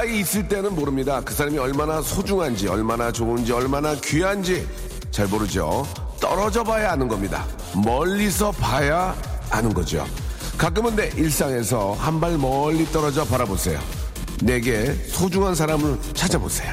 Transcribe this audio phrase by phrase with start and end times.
[0.00, 1.20] 가까이 있을 때는 모릅니다.
[1.22, 4.66] 그 사람이 얼마나 소중한지, 얼마나 좋은지, 얼마나 귀한지
[5.10, 5.86] 잘 모르죠.
[6.18, 7.44] 떨어져 봐야 아는 겁니다.
[7.74, 9.14] 멀리서 봐야
[9.50, 10.06] 아는 거죠.
[10.56, 13.78] 가끔은 내 일상에서 한 발 멀리 떨어져 바라보세요.
[14.40, 16.72] 내게 소중한 사람을 찾아보세요.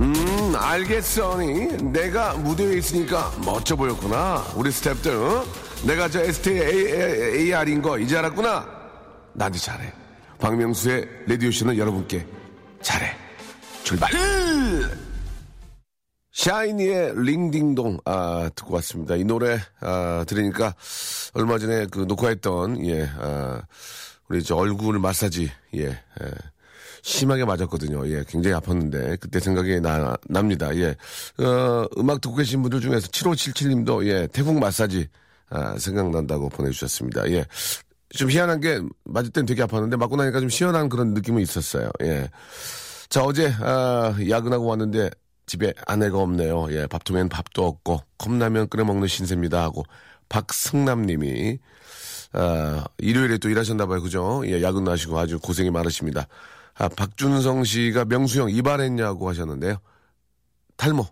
[0.00, 1.92] 음, 알겠어니.
[1.92, 4.44] 내가 무대에 있으니까 멋져 보였구나.
[4.56, 5.44] 우리 스탭들.
[5.82, 5.86] 어?
[5.86, 8.66] 내가 저 STAR인 거 이제 알았구나.
[9.34, 9.92] 나한테 잘해.
[10.38, 12.26] 박명수의 라디오쇼는 여러분께
[12.80, 13.16] 잘해.
[13.84, 14.10] 출발!
[16.32, 19.16] 샤이니의 링딩동 아 듣고 왔습니다.
[19.16, 20.74] 이 노래 아 들으니까
[21.34, 23.62] 얼마 전에 그 녹화했던 예 아,
[24.28, 25.98] 우리 저 얼굴 마사지 예, 예
[27.02, 28.08] 심하게 맞았거든요.
[28.08, 30.74] 예 굉장히 아팠는데 그때 생각이 나 납니다.
[30.76, 30.96] 예
[31.44, 35.08] 어, 음악 듣고 계신 분들 중에서 7577님도 예 태국 마사지
[35.52, 37.30] 아, 생각난다고 보내주셨습니다.
[37.30, 37.44] 예.
[38.10, 41.90] 좀 희한한 게 맞을 땐 되게 아팠는데 맞고 나니까 좀 시원한 그런 느낌은 있었어요.
[42.02, 42.30] 예.
[43.08, 45.10] 자 어제 아, 야근하고 왔는데
[45.46, 46.68] 집에 아내가 없네요.
[46.70, 49.84] 예, 밥통엔 밥도 없고 컵라면 끓여 먹는 신세입니다 하고
[50.28, 51.58] 박승남 님이
[52.32, 54.42] 아, 일요일에 또 일하셨나 봐요, 그죠?
[54.46, 56.26] 예, 야근 나시고 아주 고생이 많으십니다.
[56.74, 59.76] 아, 박준성 씨가 명수형 이발했냐고 하셨는데요.
[60.76, 61.06] 탈모,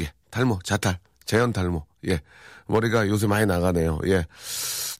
[0.00, 2.20] 예, 탈모, 자탈, 재현 탈모, 예,
[2.66, 4.00] 머리가 요새 많이 나가네요.
[4.06, 4.26] 예.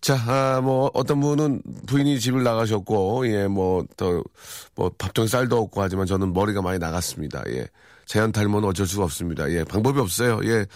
[0.01, 4.23] 자, 아, 뭐, 어떤 분은 부인이 집을 나가셨고, 예, 뭐, 더,
[4.75, 7.43] 뭐, 밥통에 쌀도 없고 하지만 저는 머리가 많이 나갔습니다.
[7.49, 7.67] 예.
[8.05, 9.51] 제한 탈모는 어쩔 수가 없습니다.
[9.51, 10.41] 예, 방법이 없어요.
[10.45, 10.67] 예.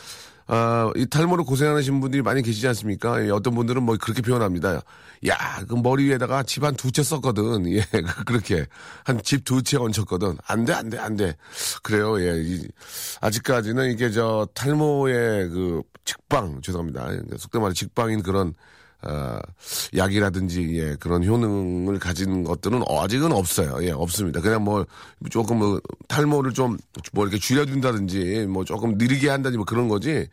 [0.53, 3.25] 아, 이 탈모로 고생하시는 분들이 많이 계시지 않습니까?
[3.25, 4.81] 예, 어떤 분들은 뭐 그렇게 표현합니다.
[5.29, 5.37] 야,
[5.69, 7.71] 그 머리 위에다가 집 한 두 채 썼거든.
[7.73, 7.85] 예,
[8.27, 8.67] 그렇게.
[9.05, 10.37] 한 집 두 채 얹혔거든.
[10.49, 11.37] 안 돼, 안 돼, 안 돼.
[11.85, 12.43] 그래요, 예.
[12.43, 12.67] 이,
[13.21, 17.11] 아직까지는 이게 저 탈모의 그 직방, 죄송합니다.
[17.39, 18.55] 속된 말로 직방인 그런
[19.03, 19.39] 어,
[19.97, 23.79] 약이라든지 예, 그런 효능을 가진 것들은 아직은 없어요.
[23.83, 24.41] 예, 없습니다.
[24.41, 24.85] 그냥 뭐
[25.31, 26.77] 조금 뭐 탈모를 좀
[27.13, 30.29] 뭐 이렇게 줄여준다든지 뭐 조금 느리게 한다든지 뭐 그런 거지.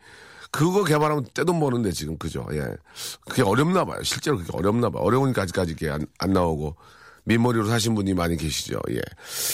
[0.50, 2.46] 그거 개발하면 떼돈 버는데 지금 그죠?
[2.52, 2.62] 예,
[3.28, 4.02] 그게 어렵나 봐요.
[4.02, 4.98] 실제로 그게 어렵나 봐.
[5.00, 6.76] 어려우니까 아직까지 이게 안, 안 나오고.
[7.28, 8.80] 민머리로 사신 분이 많이 계시죠.
[8.90, 9.00] 예.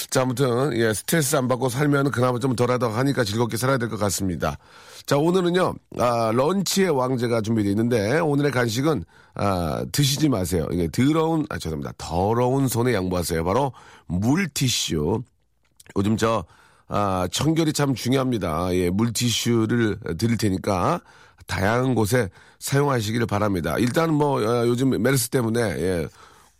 [0.08, 3.98] 자, 아무튼, 예, 스트레스 안 받고 살면 그나마 좀 덜하다고 하니까 즐겁게 살아야 될 것
[3.98, 4.56] 같습니다.
[5.06, 9.04] 자, 오늘은요, 아, 런치의 왕제가 준비되어 있는데, 오늘의 간식은,
[9.34, 10.66] 아, 드시지 마세요.
[10.72, 11.92] 이게 더러운, 아, 죄송합니다.
[11.98, 13.44] 더러운 손에 양보하세요.
[13.44, 13.72] 바로
[14.06, 15.22] 물티슈.
[15.96, 16.44] 요즘 저,
[16.86, 18.74] 아, 청결이 참 중요합니다.
[18.74, 21.00] 예, 물티슈를 드릴 테니까,
[21.46, 22.30] 다양한 곳에
[22.60, 23.74] 사용하시기를 바랍니다.
[23.78, 26.08] 일단 뭐, 어, 요즘 메르스 때문에, 예,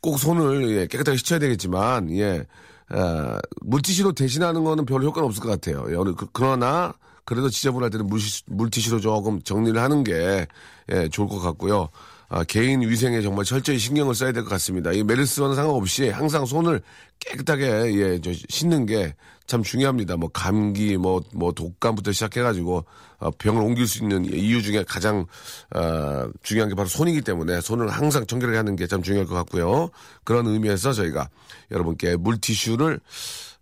[0.04, 2.44] 꼭 손을 예, 깨끗하게 씻어야 되겠지만 예
[2.90, 5.86] 어, 물티슈로 대신하는 거는 별로 효과는 없을 것 같아요.
[5.88, 6.92] 예, 그, 그러나
[7.24, 10.46] 그래도 지저분할 때는 물티슈, 물티슈로 조금 정리를 하는 게
[10.92, 11.88] 예, 좋을 것 같고요.
[12.28, 14.92] 아, 개인 위생에 정말 철저히 신경을 써야 될 것 같습니다.
[14.92, 16.80] 이 메르스와는 상관없이 항상 손을
[17.20, 17.64] 깨끗하게
[17.94, 19.14] 예, 저, 씻는 게
[19.46, 20.16] 참 중요합니다.
[20.16, 22.84] 뭐 감기, 뭐, 뭐 독감부터 시작해가지고
[23.18, 25.26] 어, 병을 옮길 수 있는 이유 중에 가장
[25.74, 29.90] 어, 중요한 게 바로 손이기 때문에 손을 항상 청결하게 하는 게 참 중요할 것 같고요.
[30.24, 31.28] 그런 의미에서 저희가
[31.70, 33.00] 여러분께 물티슈를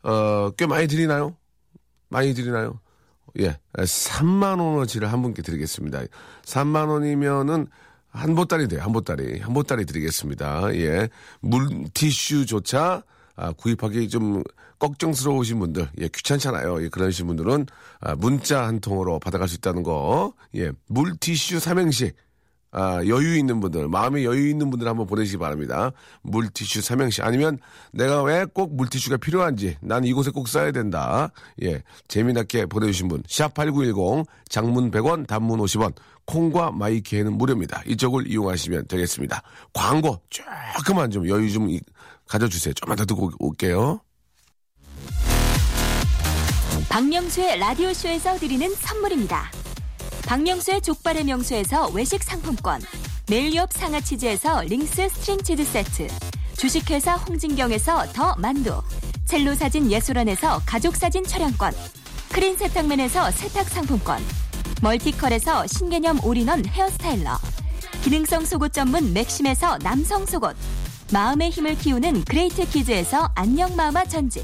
[0.05, 1.37] 어, 꽤 많이 드리나요?
[2.09, 2.79] 많이 드리나요?
[3.41, 6.03] 예, 3만 원어치를 한 분께 드리겠습니다.
[6.45, 7.67] 3만 원이면은
[8.13, 8.83] 한 보따리 돼요.
[8.83, 9.41] 한 보따리.
[9.41, 10.75] 한 보따리 드리겠습니다.
[10.77, 11.09] 예.
[11.41, 13.03] 물티슈조차
[13.35, 14.43] 아, 구입하기 좀
[14.79, 16.83] 걱정스러우신 분들, 예, 귀찮잖아요.
[16.83, 17.67] 예, 그러신 분들은
[18.01, 22.13] 아, 문자 한 통으로 받아갈 수 있다는 거, 예, 물티슈 삼행시,
[22.75, 25.93] 아, 여유 있는 분들, 마음에 여유 있는 분들 한번 보내시기 바랍니다.
[26.23, 27.21] 물티슈 삼행시.
[27.23, 27.59] 아니면
[27.93, 31.31] 내가 왜 꼭 물티슈가 필요한지, 난 이곳에 꼭 써야 된다.
[31.63, 35.93] 예, 재미나게 보내주신 분, 샵8910, 장문 100원, 단문 50원,
[36.25, 37.83] 콩과 마이키에는 무료입니다.
[37.87, 39.43] 이쪽을 이용하시면 되겠습니다.
[39.75, 41.69] 광고 조금만 좀 여유 좀
[42.27, 42.73] 가져주세요.
[42.75, 44.01] 좀만 더 듣고 올게요.
[46.89, 49.51] 박명수의 라디오쇼에서 드리는 선물입니다.
[50.33, 52.81] 박명수의 족발의 명수에서 외식 상품권,
[53.29, 56.09] 매일유업 상하치즈에서 링스 스트링 치즈 세트,
[56.57, 58.81] 주식회사 홍진경에서 더 만두,
[59.27, 61.75] 첼로 사진 예술원에서 가족 사진 촬영권,
[62.31, 64.25] 크린 세탁맨에서 세탁 상품권,
[64.81, 67.39] 멀티컬에서 신개념 all-in-one hair styler,
[68.03, 70.57] 기능성 속옷 전문 맥심에서 남성 속옷.
[71.13, 74.43] 마음의 힘을 키우는 그레이트 키즈에서 안녕 마음아 전집.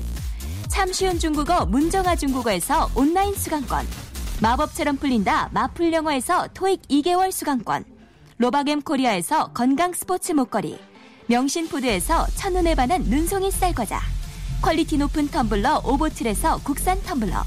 [0.69, 4.08] 참 쉬운 중국어 문정아 중국어에서 온라인 수강권.
[4.41, 7.85] 마법처럼 풀린다 마풀 영어에서 토익 2개월 수강권.
[8.39, 10.79] 로바겜 코리아에서 건강 스포츠 목걸이.
[11.27, 14.01] 명신푸드에서 첫눈에 반한 눈송이 쌀과자.
[14.63, 17.43] quality 높은 텀블러 오보틀에서 국산 텀블러.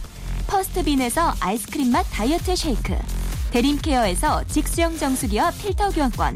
[0.47, 2.97] 퍼스트빈에서 아이스크림 맛 다이어트 쉐이크.
[3.51, 6.35] 대림케어에서 직수형 정수기와 필터 교환권.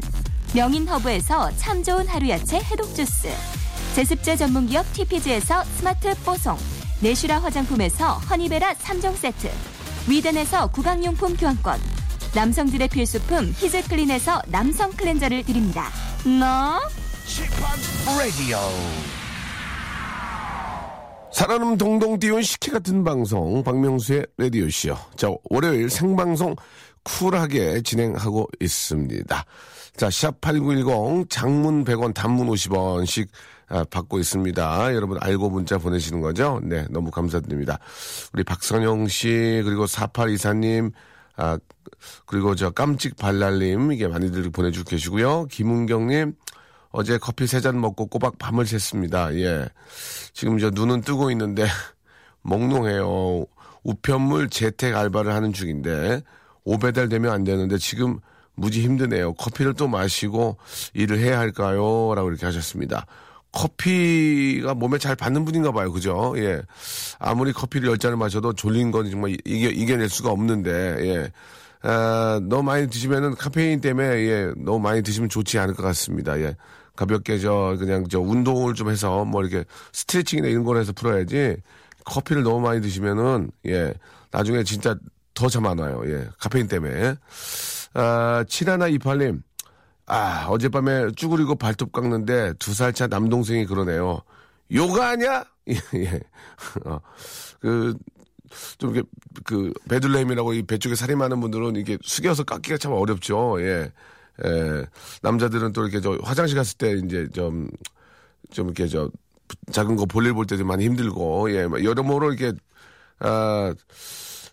[0.54, 3.28] 명인허브에서 참 좋은 하루 야채 해독 주스.
[3.94, 6.56] 제습제 전문기업 TPG에서 스마트 뽀송.
[7.02, 9.75] 내슈라 화장품에서 허니베라 3종 세트.
[10.08, 11.80] 위덴에서 구강용품 교환권.
[12.34, 15.88] 남성들의 필수품 히즈클린에서 남성 cleanser를 드립니다.
[16.24, 16.78] 너?
[18.18, 18.58] 라디오
[21.32, 24.96] 살아남 동동 띄운 식혜 같은 방송 박명수의 라디오 쇼.
[25.16, 26.54] 자 월요일 생방송
[27.02, 29.44] 쿨하게 진행하고 있습니다.
[29.96, 33.36] 자, 샵 8910 장문 100원 단문 50원씩 아,
[33.90, 34.94] 받고 있습니다.
[34.94, 36.60] 여러분 알고 문자 보내시는 거죠?
[36.62, 37.78] 네, 너무 감사드립니다.
[38.32, 40.92] 우리 박선영 씨 그리고 4824님
[41.36, 41.58] 아
[42.26, 45.46] 그리고 저 깜찍 발랄님 이게 많이들 보내주고 계시고요.
[45.46, 46.34] 김은경님
[46.90, 49.34] 어제 커피 세 잔 먹고 꼬박 밤을 샜습니다.
[49.40, 49.68] 예.
[50.32, 51.66] 지금 저 눈은 뜨고 있는데
[52.42, 53.46] 몽롱해요.
[53.82, 56.22] 우편물 재택 알바를 하는 중인데
[56.64, 58.18] 오배달 되면 안 되는데 지금
[58.54, 59.34] 무지 힘드네요.
[59.34, 60.56] 커피를 또 마시고
[60.94, 62.14] 일을 해야 할까요?
[62.14, 63.06] 라고 이렇게 하셨습니다.
[63.56, 65.90] 커피가 몸에 잘 받는 분인가 봐요.
[65.90, 66.34] 그죠?
[66.36, 66.60] 예.
[67.18, 70.70] 아무리 커피를 열 잔을 마셔도 졸린 건 정말 이겨, 이겨낼 수가 없는데,
[71.08, 71.32] 예.
[71.82, 76.38] 아, 너무 많이 드시면은 카페인 때문에, 예, 너무 많이 드시면 좋지 않을 것 같습니다.
[76.40, 76.54] 예.
[76.96, 81.56] 가볍게 저, 그냥 저 운동을 좀 해서 뭐 이렇게 스트레칭이나 이런 걸 해서 풀어야지
[82.04, 83.94] 커피를 너무 많이 드시면은, 예.
[84.32, 84.94] 나중에 진짜
[85.34, 86.02] 더 잠 안 와요.
[86.06, 86.28] 예.
[86.38, 87.14] 카페인 때문에.
[87.94, 89.40] 아, 7128님.
[90.06, 94.20] 아, 어젯밤에 쭈그리고 발톱 깎는데 두 살 차 남동생이 그러네요.
[94.72, 95.44] 요가 하냐?
[95.68, 96.20] 예, 예.
[96.84, 97.00] 어,
[97.60, 97.94] 그,
[98.78, 99.08] 좀 이렇게,
[99.44, 103.60] 그, 베들레헴이라고 이 배 쪽에 살이 많은 분들은 이게 숙여서 깎기가 참 어렵죠.
[103.60, 103.92] 예.
[104.44, 104.86] 예.
[105.22, 107.68] 남자들은 또 이렇게 저 화장실 갔을 때 이제 좀,
[108.52, 109.10] 좀 이렇게 저,
[109.72, 111.66] 작은 거 볼일 볼 때 좀 많이 힘들고, 예.
[111.84, 112.56] 여러모로 이렇게,
[113.20, 113.74] 아,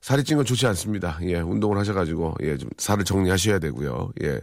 [0.01, 1.19] 살이 찐 건 좋지 않습니다.
[1.23, 1.39] 예.
[1.41, 2.57] 운동을 하셔가지고, 예.
[2.57, 4.11] 좀 살을 정리하셔야 되고요.
[4.23, 4.39] 예.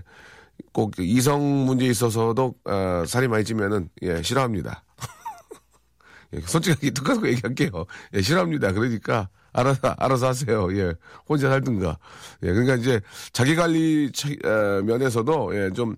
[0.72, 4.84] 꼭 이성 문제에 있어서도 어, 살이 많이 찌면은 예 싫어합니다.
[6.34, 7.70] 예, 솔직하게 똑같은 거 얘기할게요.
[8.14, 8.72] 예 싫어합니다.
[8.72, 10.68] 그러니까 알아서 알아서 하세요.
[10.78, 10.94] 예
[11.28, 11.98] 혼자 살든가.
[12.44, 13.00] 예 그러니까 이제
[13.32, 15.96] 자기 관리 차, 에, 면에서도 예 좀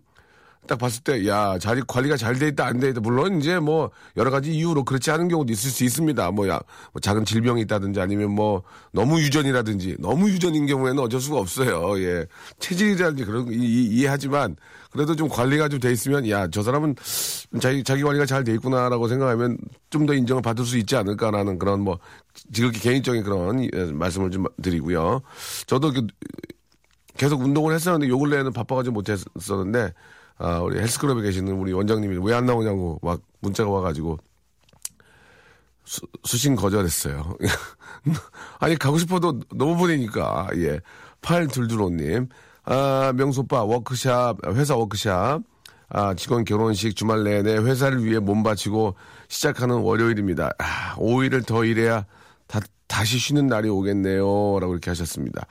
[0.69, 3.00] 딱 봤을 때, 야, 자리 관리가 잘 돼 있다, 안 돼 있다.
[3.00, 6.31] 물론 이제 뭐, 여러 가지 이유로 그렇지 않은 경우도 있을 수 있습니다.
[6.31, 6.61] 뭐, 야,
[6.93, 8.62] 뭐 작은 질병이 있다든지 아니면 뭐,
[8.93, 11.99] 너무 유전이라든지, 너무 유전인 경우에는 어쩔 수가 없어요.
[12.00, 12.26] 예.
[12.61, 14.56] 체질이라든지 그런 거 이, 이 해하지만,
[14.93, 16.94] 그래도 좀 관리가 좀 돼 있으면, 야, 저 사람은
[17.61, 19.59] 자기, 자기 관리가 잘 돼 있구나라고 생각하면
[19.91, 21.99] 좀 더 인정을 받을 수 있지 않을까라는 그런 뭐,
[22.53, 25.23] 지극히 개인적인 그런 예, 말씀을 좀 드리고요.
[25.67, 26.06] 저도 그,
[27.17, 29.93] 계속 운동을 했었는데, 요 근래에는 바빠가지고 못했었는데,
[30.38, 34.18] 아, 우리 헬스클럽에 계시는 우리 원장님이 왜 안 나오냐고 막 문자가 와가지고
[35.85, 37.37] 수, 수신 거절했어요.
[38.61, 40.80] 아니, 가고 싶어도 너무 보내니까, 예.
[41.23, 42.28] 8225님.
[42.64, 45.42] 아, 명소빠, 워크샵, 회사 워크샵.
[45.88, 48.95] 아, 직원 결혼식 주말 내내 회사를 위해 몸 바치고
[49.28, 50.52] 시작하는 월요일입니다.
[50.59, 52.06] 아, 5일을 더 일해야
[52.47, 54.59] 다, 다시 쉬는 날이 오겠네요.
[54.61, 55.47] 라고 이렇게 하셨습니다.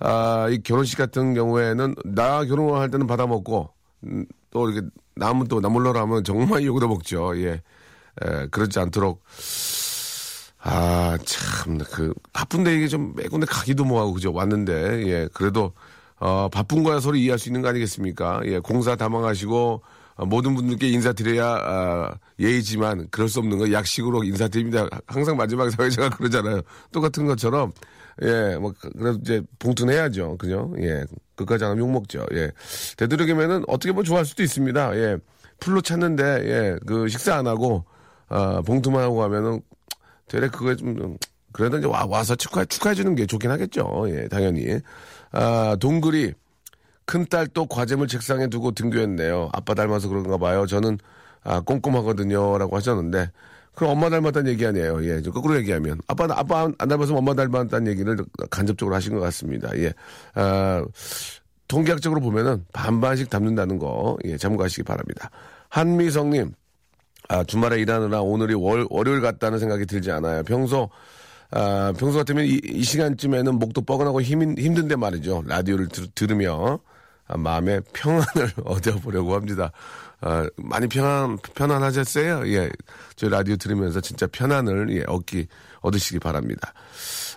[0.00, 3.81] 아, 이 결혼식 같은 경우에는 나 결혼할 때는 받아먹고 음,
[4.50, 7.36] 또 이렇게 남은 또 나물러라 하면 정말 욕을 먹죠.
[7.38, 7.62] 예.
[8.22, 9.22] 에, 그렇지 않도록
[10.64, 14.32] 아, 참, 그, 바쁜데 이게 좀 매군데 가기도 뭐하고, 그죠?
[14.32, 15.72] 왔는데, 예, 그래도,
[16.20, 18.42] 어, 바쁜 거야 서로 이해할 수 있는 거 아니겠습니까?
[18.44, 19.82] 예, 공사 담당하시고,
[20.14, 24.88] 어, 모든 분들께 인사드려야, 아, 예의지만, 그럴 수 없는 거 약식으로 인사드립니다.
[25.08, 26.62] 항상 마지막에 사회자가 그러잖아요.
[26.92, 27.72] 똑같은 것처럼,
[28.22, 30.36] 예, 뭐, 그, 그래도 이제 봉투는 해야죠.
[30.38, 30.72] 그죠?
[30.78, 31.02] 예,
[31.44, 32.26] 끝까지 안 하면 욕먹죠.
[32.32, 32.50] 예.
[32.96, 34.96] 되도록이면은 어떻게 보면 좋아할 수도 있습니다.
[34.96, 35.18] 예.
[35.60, 37.84] 풀로 찾는데, 예, 그 식사 안 하고,
[38.28, 39.60] 아, 봉투만 하고 가면은,
[40.26, 41.16] 되레 그거에 좀,
[41.52, 44.06] 그래도 이제 와, 와서 축하, 축하해주는 게 좋긴 하겠죠.
[44.08, 44.80] 예, 당연히.
[45.30, 46.32] 아, 동글이,
[47.04, 49.50] 큰딸 또 과제물 책상에 두고 등교했네요.
[49.52, 50.66] 아빠 닮아서 그런가 봐요.
[50.66, 50.98] 저는,
[51.44, 52.58] 아, 꼼꼼하거든요.
[52.58, 53.30] 라고 하셨는데,
[53.74, 55.04] 그럼 엄마 닮았다는 얘기 아니에요.
[55.04, 55.98] 예, 거꾸로 얘기하면.
[56.06, 58.16] 아빠, 아빠 안 닮아서 엄마 닮았다는 얘기를
[58.50, 59.70] 간접적으로 하신 것 같습니다.
[59.78, 59.92] 예.
[60.34, 60.84] 아,
[61.68, 65.30] 통계학적으로 보면은 반반씩 닮는다는 거, 예, 참고하시기 바랍니다.
[65.70, 66.52] 한미성님,
[67.28, 70.42] 아, 주말에 일하느라 오늘이 월, 월요일 같다는 생각이 들지 않아요.
[70.42, 70.90] 평소,
[71.50, 75.44] 아, 평소 같으면 이, 이 시간쯤에는 목도 뻐근하고 힘, 힘든데 말이죠.
[75.46, 76.78] 라디오를 들, 들으며,
[77.26, 79.72] 아, 마음의 평안을 얻어보려고 합니다.
[80.22, 82.46] 아, 많이 편안, 편안하셨어요?
[82.52, 82.70] 예.
[83.16, 85.48] 저희 라디오 들으면서 진짜 편안을, 예, 얻기,
[85.80, 86.72] 얻으시기 바랍니다.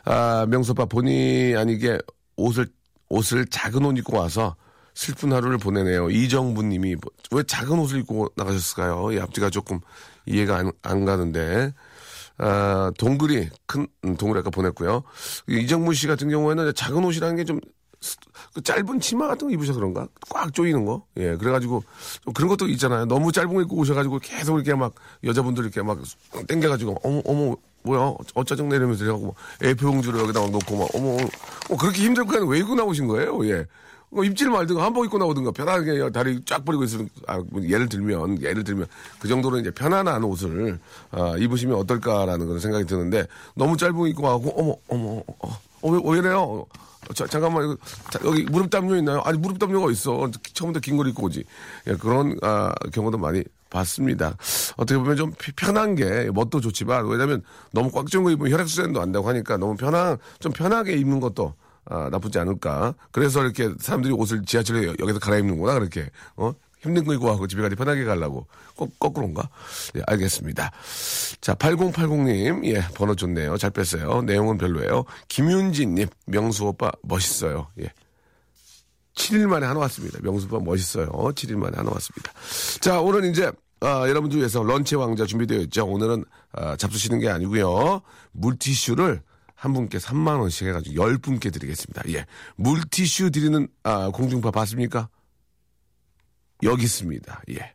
[0.06, 1.98] 아, 명소빠 본의 아니게
[2.38, 2.68] 옷을,
[3.10, 4.56] 옷을 작은 옷 입고 와서
[4.94, 6.12] 슬픈 하루를 보내네요.
[6.12, 9.16] 이정부 님이 뭐, 왜 작은 옷을 입고 나가셨을까요?
[9.16, 9.80] 예, 앞뒤가 조금
[10.28, 11.74] 이해가 안, 안 가는데.
[12.38, 15.04] 아, 동글이 큰 음, 동글 아까 보냈고요.
[15.48, 17.62] 이정무 씨 같은 경우에는 작은 옷이라는 게 좀
[18.54, 20.08] 그 짧은 치마 같은 거 입으셔서 그런가?
[20.30, 21.06] 꽉 조이는 거?
[21.18, 21.84] 예, 그래가지고
[22.24, 23.06] 좀 그런 것도 있잖아요.
[23.06, 24.94] 너무 짧은 거 입고 오셔가지고 계속 이렇게 막
[25.24, 26.00] 여자분들 이렇게 막
[26.48, 28.16] 땡겨가지고 어머, 어머, 뭐야?
[28.34, 31.18] 어짜증 내리면서 하고 뭐 A표용지를 여기다 놓고 막 어머,
[31.70, 33.46] 어, 그렇게 힘들고 그냥 왜 입고 나오신 거예요?
[33.48, 33.66] 예.
[34.10, 38.42] 뭐 입질 말든가 한복 입고 나오든가 편하게 다리 쫙 벌리고 있으면 아, 뭐 예를 들면
[38.42, 38.88] 예를 들면
[39.20, 40.80] 그 정도로 이제 편안한 옷을
[41.12, 45.90] 아, 입으시면 어떨까라는 그런 생각이 드는데 너무 짧은 거 입고 가고 어머 어머 어, 어,
[45.90, 46.66] 왜, 왜 이래요?
[47.14, 47.78] 자, 잠깐만 이거,
[48.10, 49.22] 자, 여기 무릎 담요 있나요?
[49.26, 51.44] 아니 무릎 담요가 있어 처음부터 긴 걸 입고 오지
[51.88, 54.36] 예, 그런 아, 경우도 많이 봤습니다.
[54.78, 59.12] 어떻게 보면 좀 편한 게 멋도 좋지만 왜냐하면 너무 꽉 준 거 입으면 혈액순환도 안
[59.12, 61.54] 되고 하니까 너무 편한 좀 편하게 입는 것도
[61.88, 62.96] 아, 나쁘지 않을까.
[63.12, 66.10] 그래서 이렇게 사람들이 옷을 지하철에 여- 여기서 갈아입는구나, 그렇게.
[66.36, 66.52] 어?
[66.86, 68.48] 힘든 거 입고 하고 집에 가지 편하게 가려고.
[68.78, 69.50] 거, 거꾸로인가?
[69.98, 70.72] 예, 알겠습니다.
[71.42, 73.58] 자, 8080님, 예, 번호 좋네요.
[73.58, 74.22] 잘 뺐어요.
[74.22, 75.06] 내용은 별로예요.
[75.28, 77.68] 김윤진님, 명수 오빠 멋있어요.
[77.82, 77.92] 예.
[79.16, 80.20] 7일 만에 하나 왔습니다.
[80.22, 81.08] 명수 오빠 멋있어요.
[81.08, 82.32] 7일 만에 하나 왔습니다.
[82.82, 85.86] 자, 오늘 이제, 아, 여러분들 위해서 런치 왕자 준비되어 있죠.
[85.86, 88.02] 오늘은, 아, 잡수시는 게 아니고요
[88.34, 89.22] 물티슈를
[89.56, 92.04] 한 분께 3만 원씩 해가지고 10분께 드리겠습니다.
[92.10, 92.26] 예.
[92.58, 95.10] 물티슈 드리는 아, 공중파 봤습니까?
[96.64, 97.42] 여기 있습니다.
[97.52, 97.74] 예.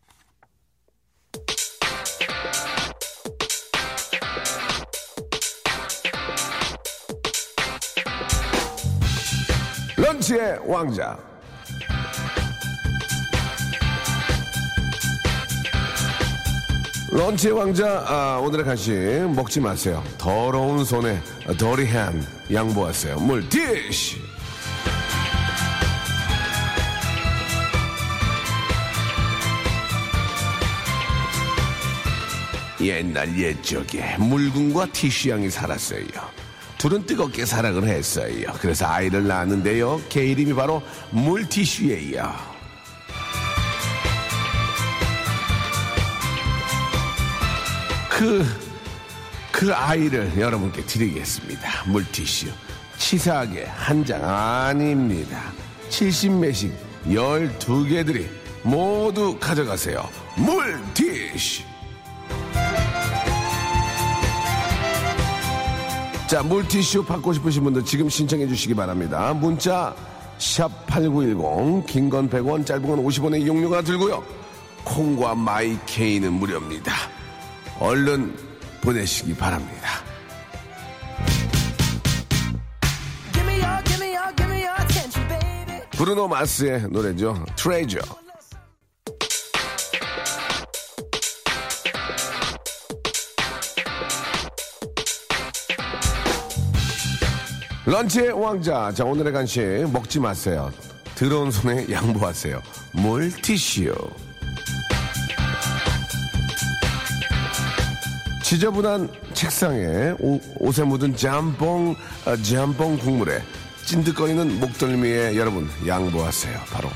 [9.96, 11.18] 런치의 왕자.
[17.12, 18.94] 런치의 왕자 아, 오늘의 간식
[19.34, 20.02] 먹지 마세요.
[20.16, 21.20] 더러운 손에
[21.58, 23.18] 더리한 양보하세요.
[23.18, 24.29] 물티슈.
[32.80, 36.06] 옛날 옛적에 물군과 티슈양이 살았어요.
[36.78, 38.46] 둘은 뜨겁게 사랑을 했어요.
[38.60, 40.00] 그래서 아이를 낳았는데요.
[40.08, 42.32] 걔 이름이 바로 물티슈예요.
[48.08, 48.44] 그,
[49.50, 51.84] 그 아이를 여러분께 드리겠습니다.
[51.86, 52.48] 물티슈.
[52.98, 55.52] 치사하게 한 장 아닙니다.
[55.88, 56.70] 70매씩
[57.06, 58.26] 12개들이
[58.62, 60.06] 모두 가져가세요.
[60.36, 61.62] 물티슈.
[66.30, 69.34] 자, 물티슈 받고 싶으신 분들 지금 신청해 주시기 바랍니다.
[69.34, 69.92] 문자
[70.38, 74.22] 샵 8910 긴 건 100원 짧은 건 50원의 이용료가 들고요.
[74.84, 76.92] 콩과 마이케이는 무료입니다.
[77.80, 78.32] 얼른
[78.80, 79.88] 보내시기 바랍니다.
[85.90, 87.44] 브루노 마스의 노래죠.
[87.56, 87.98] 트레저.
[97.90, 98.92] 런치의 왕자.
[98.94, 99.60] 자, 오늘의 간식
[99.92, 100.70] 먹지 마세요.
[101.16, 102.62] 더러운 손에 양보하세요.
[102.92, 103.92] 물티슈.
[108.44, 113.42] 지저분한 책상에 오- 옷에 묻은 짬뽕, 아, 짬뽕 국물에
[113.84, 116.60] 찐득거리는 목덜미에 여러분 양보하세요.
[116.70, 116.88] 바로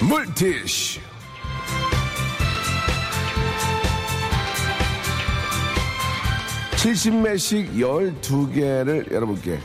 [0.00, 1.00] 물티슈.
[6.76, 9.58] 칠십 매씩 12개를 여러분께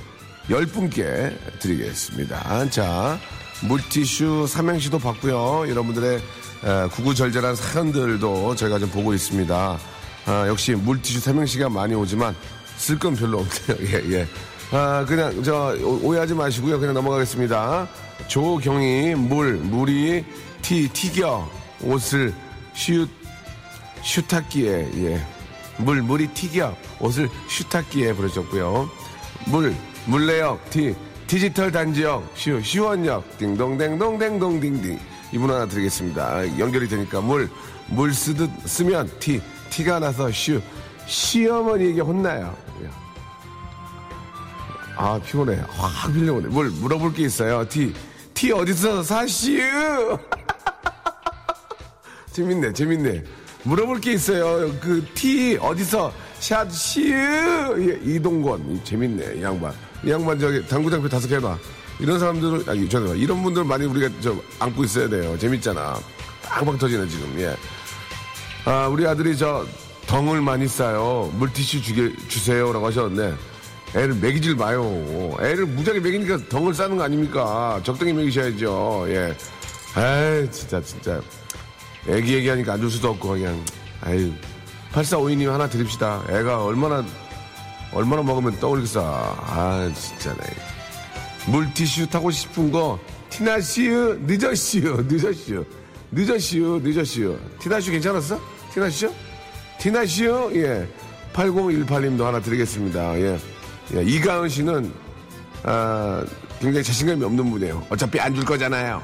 [0.50, 2.70] 10분께 드리겠습니다.
[2.70, 3.20] 자,
[3.63, 5.70] 물티슈 삼행시도 받고요.
[5.70, 9.80] 여러분들의 에, 구구절절한 사연들도 저희가 좀 보고 있습니다.
[10.25, 12.36] 아, 역시 물티슈 삼행시가 많이 오지만
[12.77, 13.77] 쓸 건 별로 없네요.
[13.92, 14.27] 예, 예.
[14.72, 16.80] 아, 그냥 저 오- 오해하지 마시고요.
[16.80, 17.88] 그냥 넘어가겠습니다.
[18.27, 20.25] 조경이 물, 물이
[20.62, 21.50] 티, 튀겨
[21.82, 22.34] 옷을
[22.74, 23.08] 슛,
[24.04, 25.25] 슈타기에 예.
[25.77, 28.89] 물 물이 튀겨 옷을 슈타기에 부르셨고요.
[29.46, 29.75] 물
[30.07, 30.95] 물레역 티
[31.27, 34.97] 디지털 단지역 슈 시원역 딩동댕동댕동딩딩
[35.33, 36.57] 이분 하나 드리겠습니다.
[36.59, 37.49] 연결이 되니까 물
[37.89, 40.61] 물 쓰듯 쓰면 티 티가 나서 슈
[41.05, 42.53] 시어머니에게 혼나요.
[42.83, 42.89] 예.
[44.97, 46.47] 아 피곤해 확 빌려오네.
[46.49, 47.67] 물 물어볼 게 있어요.
[47.67, 47.93] 티
[48.33, 50.19] 티 어디서 사시우?
[52.31, 53.23] 재밌네, 재밌네.
[53.63, 54.71] 물어볼 게 있어요.
[54.79, 57.13] 그 티 어디서 샷 시으
[57.79, 59.73] 예, 이동건 이 재밌네 이 양반.
[60.04, 61.58] 이 양반 저기 당구장표 다섯 개 해봐.
[62.00, 65.38] 이런 사람들을 아니 저는 이런 분들 많이 우리가 좀 안고 있어야 돼요.
[65.38, 66.00] 재밌잖아.
[66.44, 67.34] 빵빵 터지네 지금.
[67.39, 67.56] 예.
[68.66, 69.66] 아 우리 아들이 저
[70.06, 71.32] 덩을 많이 싸요.
[71.36, 73.36] 물티슈 주게 주세요 라고 하셨는데
[73.96, 74.82] 애를 먹이질 마요.
[75.39, 77.80] 애를 무지하게 먹이니까 덩을 싸는 거 아닙니까?
[77.84, 79.06] 적당히 먹이셔야죠.
[79.10, 79.36] 예.
[79.98, 81.20] 에이 진짜 진짜
[82.08, 83.60] 애기 얘기하니까 안 줄 수도 없고 그냥
[84.01, 84.32] 아유
[84.94, 86.24] 8452님 하나 드립시다.
[86.30, 87.04] 애가 얼마나
[87.98, 89.01] 얼마나 먹으면 떠올겠어.
[89.04, 90.38] 아 진짜네.
[91.48, 93.00] 물티슈 타고 싶은 거
[93.30, 95.66] 티나시유 늦었시유 늦었시유.
[96.12, 97.39] 늦었시유 늦었시유.
[97.60, 98.39] 티나슈 괜찮았어?
[98.74, 99.12] 티나슈?
[99.80, 100.88] 티나슈 예.
[101.34, 103.20] 8018님도 하나 드리겠습니다.
[103.20, 103.39] 예,
[103.96, 104.92] 예 이가은 씨는
[105.63, 106.24] 아
[106.60, 107.84] 굉장히 자신감이 없는 분이에요.
[107.89, 109.01] 어차피 안 줄 거잖아요.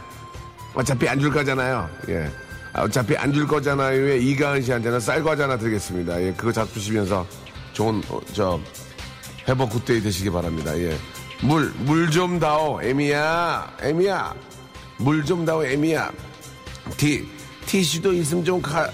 [0.75, 1.89] 어차피 안 줄 거잖아요.
[2.09, 2.29] 예.
[2.73, 6.21] 아, 어차피 안 줄 거잖아요에 이가은 씨한테는 쌀과자 하나 드리겠습니다.
[6.23, 7.25] 예 그거 잡수시면서
[7.73, 8.59] 좋은 어, 저
[9.47, 10.77] have a good day 되시기 바랍니다.
[10.77, 10.97] 예.
[11.41, 14.33] 물, 물 좀 다오, 에미야, 에미야.
[14.97, 16.11] 물 좀 다오, 에미야.
[16.95, 17.27] 티,
[17.65, 18.89] 티슈도 있으면 좀 가,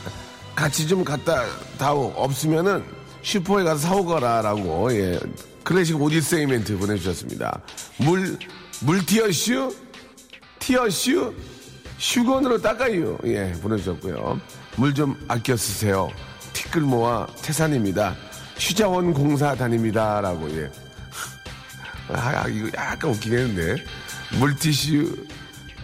[0.56, 1.46] 같이 좀 갖다
[1.78, 2.12] 다오.
[2.16, 2.84] 없으면은
[3.22, 5.20] 슈퍼에 가서 사오거라 라고, 예.
[5.64, 7.62] 클래식 오디세이 멘트 보내주셨습니다.
[7.98, 8.40] 물,
[8.82, 9.76] 물 티어슈?
[10.58, 11.34] 티어슈?
[12.00, 13.18] 슈건으로 닦아요.
[13.26, 14.40] 예, 보내주셨고요.
[14.78, 16.10] 물 좀 아껴 쓰세요.
[16.54, 18.16] 티끌모아 태산입니다.
[18.60, 20.70] 슈자원 공사 다닙니다라고 예.
[22.12, 23.84] 아, 이거 약간 웃기긴 했는데
[24.40, 25.28] 물티슈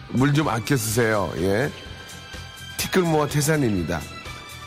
[0.09, 1.31] 물 좀 아껴 쓰세요.
[1.37, 1.69] 예.
[2.77, 3.99] 티끌모아 태산입니다.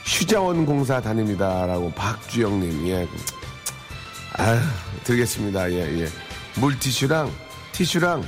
[0.04, 3.06] 슈자원 공사 다닙니다라고 박주영님 예.
[4.38, 4.60] 아
[5.04, 5.70] 드리겠습니다.
[5.72, 6.08] 예 예.
[6.56, 7.30] 물티슈랑
[7.72, 8.24] 티슈랑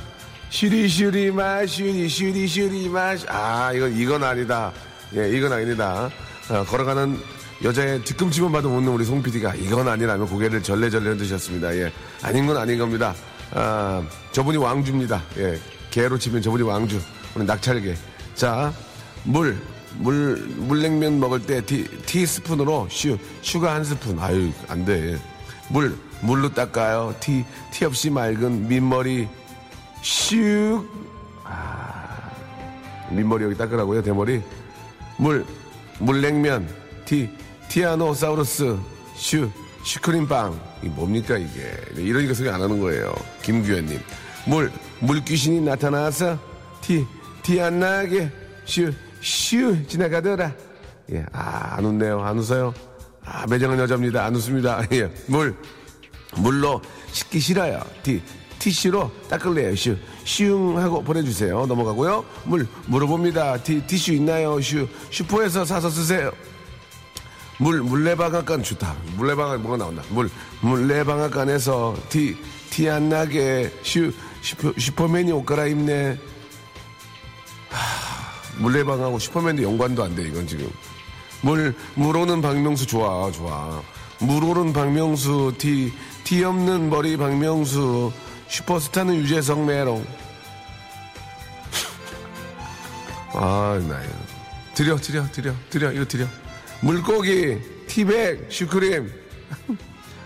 [0.49, 4.71] 슈리 슈리 마 슈리 슈리 슈리 마아 이건 이건 아니다.
[5.15, 6.09] 예 이건 아닙니다.
[6.49, 7.19] 어, 걸어가는
[7.63, 11.75] 여자의 뒤꿈치만 봐도 웃는 우리 송 PD가 이건 아니라면 고개를 절레절레 흔드셨습니다.
[11.75, 11.91] 예.
[12.23, 13.13] 아닌 건 아닌 겁니다.
[13.53, 15.21] 아, 저분이 왕주입니다.
[15.37, 15.59] 예.
[15.91, 16.99] 계로 치면 저분이 왕주.
[17.35, 17.95] 오늘 낙찰계.
[18.35, 18.73] 자,
[19.23, 19.57] 물.
[19.97, 24.17] 물, 물냉면 먹을 때 티, 티스푼으로 슈, sugar 한 스푼.
[24.19, 25.19] 아유, 안 돼.
[25.69, 27.13] 물, 물로 닦아요.
[27.19, 29.27] 티, 티 없이 맑은 민머리
[30.01, 30.87] 슉.
[31.43, 32.31] 아,
[33.09, 34.41] 민머리 여기 닦으라고요, 대머리.
[35.17, 35.45] 물,
[35.99, 36.67] 물냉면,
[37.03, 37.29] 티,
[37.71, 38.77] 티아노사우루스,
[39.15, 39.49] 슈,
[39.85, 40.59] 슈크림빵.
[40.83, 41.71] 이 뭡니까, 이게.
[41.95, 43.15] 네, 이러니까 소개 안 하는 거예요.
[43.43, 43.97] 김규현님.
[44.45, 46.37] 물, 물귀신이 나타나서,
[46.81, 47.07] 티,
[47.41, 48.29] 티 안 나게,
[48.65, 50.53] 슈, 슈, 지나가더라.
[51.13, 52.19] 예, 아, 안 웃네요.
[52.19, 52.73] 안 웃어요.
[53.23, 54.25] 아, 매정한 여자입니다.
[54.25, 54.85] 안 웃습니다.
[54.91, 55.55] 예, 물,
[56.35, 56.81] 물로
[57.13, 57.79] 씻기 싫어요.
[58.03, 58.21] 티,
[58.59, 59.77] 티슈로 닦을래요.
[59.77, 61.65] 슈, 슝 하고 보내주세요.
[61.67, 62.25] 넘어가고요.
[62.43, 63.63] 물, 물어봅니다.
[63.63, 64.59] 티, 티슈 있나요?
[64.59, 66.33] 슈, 슈퍼에서 사서 쓰세요.
[67.61, 68.95] 물, 물레방앗간 좋다.
[69.17, 70.01] 물레방앗 뭐가 나온다.
[70.09, 72.35] 물, 물레방앗간에서 티,
[72.71, 76.17] 티 안 나게 슈, 슈퍼, 슈퍼맨이 옷 갈아입네.
[77.69, 80.71] 하, 물레방하고 슈퍼맨도 연관도 안 돼, 이건 지금.
[81.41, 83.83] 물, 물오른 박명수 좋아, 좋아.
[84.17, 85.93] 물오른 박명수, 티,
[86.23, 88.11] 티 없는 머리 박명수,
[88.47, 90.03] 슈퍼스타는 유재석 메롱.
[93.33, 94.13] 아, 나 이거.
[94.73, 96.25] 드려, 드려, 드려, 드려, 이거 드려.
[96.81, 99.11] 물고기, 티백, 슈크림,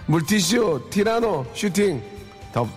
[0.07, 2.01] 물티슈, 티라노, 슈팅.
[2.53, 2.67] 더,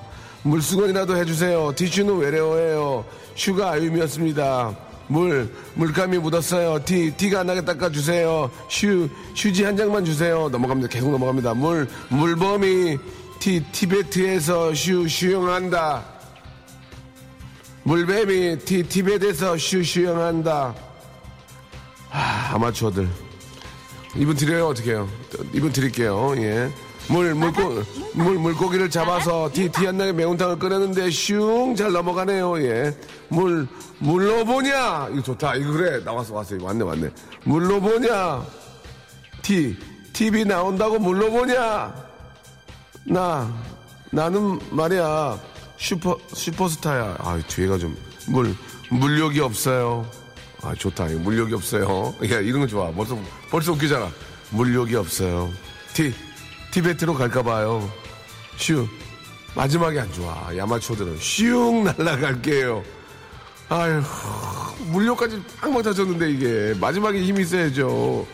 [0.43, 1.73] 물수건이라도 해주세요.
[1.77, 3.05] 티슈는 외래어예요.
[3.35, 4.77] 슈가 아유미였습니다.
[5.07, 6.85] 물, 물감이 묻었어요.
[6.85, 8.51] 티, 티가 안 나게 닦아주세요.
[8.69, 10.49] 슈, 휴지 한 장만 주세요.
[10.49, 10.89] 넘어갑니다.
[10.89, 11.55] 계속 넘어갑니다.
[11.55, 12.99] 물, 물범이
[13.39, 16.05] 티, 티베트에서 슈, 슈영한다.
[17.85, 20.75] 물뱀이 티, 티베트에서 슈, 슈영한다.
[22.11, 23.28] 하, 아마추어들.
[24.17, 25.09] 이분 드려요 어떻게 해요?
[25.53, 26.35] 이분 드릴게요.
[26.39, 26.71] 예.
[27.11, 27.83] 물 물고
[28.15, 32.61] 물 물고기를 잡아서 티티안 나게 매운탕을 끓였는데 슝 잘 넘어가네요.
[32.63, 32.97] 예.
[33.29, 33.67] 물
[33.99, 35.09] 물로 보냐?
[35.13, 35.55] 이거 좋다.
[35.57, 36.57] 이거 그래 나왔어 왔어.
[36.61, 37.11] 왔네 왔네.
[37.45, 38.45] 물로 보냐?
[39.43, 39.77] 티
[40.13, 41.95] TV 나온다고 물로 보냐?
[43.07, 43.51] 나
[44.11, 45.39] 나는 말이야
[45.79, 47.17] 슈퍼 슈퍼스타야.
[47.21, 47.97] 아 뒤에가 좀
[48.31, 48.55] 물
[48.91, 50.05] 물욕이 없어요.
[50.63, 51.09] 아 좋다.
[51.09, 52.15] 이거 물욕이 없어요.
[52.31, 52.91] 야 이런 거 좋아.
[52.91, 53.19] 벌써
[53.51, 54.11] 벌써 웃기잖아.
[54.51, 55.51] 물욕이 없어요.
[55.95, 56.13] 티
[56.73, 57.91] 티베트로 갈까 봐요.
[58.57, 58.87] 슈
[59.55, 60.57] 마지막에 안 좋아.
[60.57, 62.83] 야마초들은 슝 날라갈게요.
[63.69, 64.03] 아유
[64.87, 68.27] 물욕까지 팍막 터졌는데 이게 마지막에 힘이 있어야죠.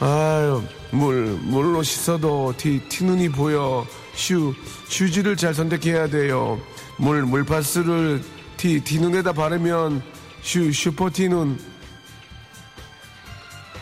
[0.00, 3.86] 아유 물 물로 씻어도 티 티눈이 보여.
[4.14, 4.54] 슈
[4.90, 6.60] 휴지를 잘 선택해야 돼요.
[6.98, 8.22] 물 물파스를
[8.58, 10.02] 티 티 눈에다 바르면
[10.42, 11.58] 슈 슈퍼 티눈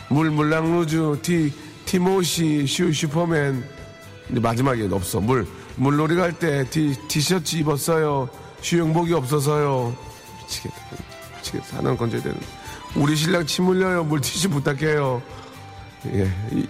[0.09, 1.51] 물 물랑루즈 티
[1.85, 3.63] 티모시 슈 슈퍼맨
[4.29, 8.29] 마지막에 없어 물 물놀이 갈 때 티 티셔츠 입었어요
[8.61, 9.95] 수영복이 없어서요.
[10.43, 10.75] 미치겠다.
[11.37, 11.77] 미치겠다.
[11.79, 12.37] 하나는 건져야 되는.
[12.95, 14.03] 우리 신랑 침 흘려요.
[14.03, 15.19] 물티슈 부탁해요.
[16.13, 16.31] 예.
[16.51, 16.67] 이-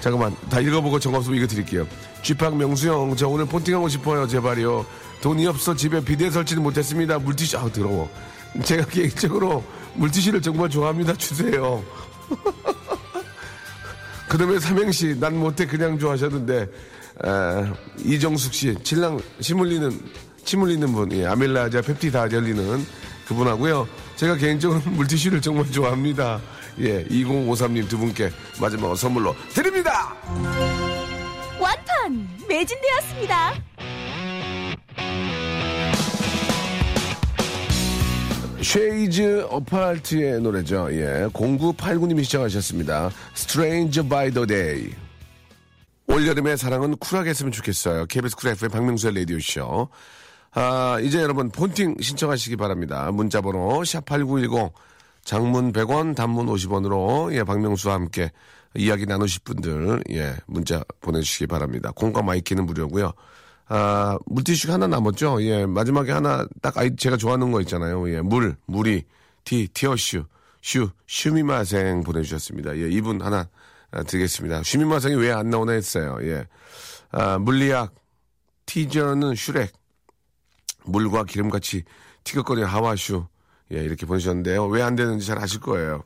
[0.00, 0.34] 잠깐만.
[0.50, 1.86] 다 읽어보고 정없으면 이거 드릴게요.
[2.24, 4.26] 쥐팍 명수형, 저 오늘 폰팅하고 싶어요.
[4.26, 4.84] 제발요.
[5.20, 7.20] 돈이 없어 집에 비대 설치는 못했습니다.
[7.20, 8.10] 물티슈, 아우, 더러워.
[8.64, 11.14] 제가 개인적으로 물티슈를 정말 좋아합니다.
[11.14, 11.82] 주세요.
[14.28, 16.68] 그다음에 삼행시 난 못해 그냥 좋아하셨는데 에,
[18.04, 19.90] 이정숙 씨 신랑 침 흘리는
[20.44, 22.86] 침 흘리는 분 예, 아밀라자 펩티다 열리는
[23.26, 26.40] 그분하고요 제가 개인적으로 물티슈를 정말 좋아합니다
[26.80, 28.30] 예 2053님 두 분께
[28.60, 30.14] 마지막으로 선물로 드립니다
[31.58, 33.54] 완판 매진되었습니다.
[38.62, 44.94] 쉐이즈 어파트의 노래죠 예 0989님이 신청하셨습니다 Stranger by the Day
[46.08, 48.06] 올여름의 사랑은 쿨하게 했으면 좋겠어요.
[48.06, 49.88] KBS 쿨 FM 박명수의 라디오쇼.
[50.52, 53.10] 아, 이제 여러분 폰팅 신청하시기 바랍니다.
[53.12, 54.72] 문자번호 샵8910
[55.22, 58.32] 장문 100원 단문 50원으로 예, 박명수와 함께
[58.74, 61.92] 이야기 나누실 분들 예, 문자 보내주시기 바랍니다.
[61.94, 63.12] 콩과 my K는 무료고요.
[63.68, 65.42] 아, 물티슈 하나 남았죠?
[65.42, 68.08] 예, 마지막에 하나 딱 아이 제가 좋아하는 거 있잖아요.
[68.10, 69.04] 예, 물, 물이,
[69.44, 70.24] 티, 티어슈,
[70.62, 72.76] 슈, しゅみません 보내주셨습니다.
[72.78, 73.48] 예, 이분 하나
[73.90, 74.62] 아, 드리겠습니다.
[74.62, 76.18] 슈미마생이 왜 안 나오나 했어요.
[76.22, 76.46] 예.
[77.10, 77.94] 아, 물리학,
[78.66, 79.72] 티저는 슈렉,
[80.84, 81.84] 물과 기름같이
[82.24, 83.26] 티격거리는 하와슈.
[83.72, 84.66] 예, 이렇게 보내주셨는데요.
[84.66, 86.04] 왜 안 되는지 잘 아실 거예요.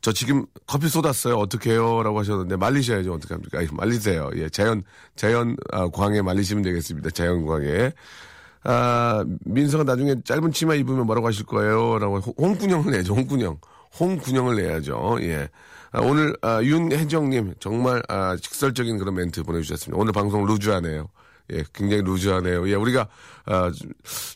[0.00, 1.36] 저 지금 커피 쏟았어요.
[1.36, 2.02] 어떡해요?
[2.02, 3.12] 라고 하셨는데, 말리셔야죠.
[3.14, 3.58] 어떡합니까?
[3.58, 4.30] 아이, 말리세요.
[4.36, 4.82] 예, 자연,
[5.16, 7.10] 자연, 아, 광에 말리시면 되겠습니다.
[7.10, 7.92] 자연 광에.
[8.64, 11.98] 아, 민서가 나중에 짧은 치마 입으면 뭐라고 하실 거예요?
[11.98, 13.14] 라고, 홍- 홍군형을 내야죠.
[13.14, 13.58] 홍군형.
[13.98, 15.18] 홍군형을 내야죠.
[15.22, 15.48] 예.
[15.90, 19.98] 아, 오늘, 아, 윤혜정님, 정말, 아, 직설적인 그런 멘트 보내주셨습니다.
[20.00, 21.08] 오늘 방송 루즈하네요.
[21.52, 22.68] 예, 굉장히 루즈하네요.
[22.68, 23.08] 예, 우리가,
[23.46, 23.90] 아, 좀,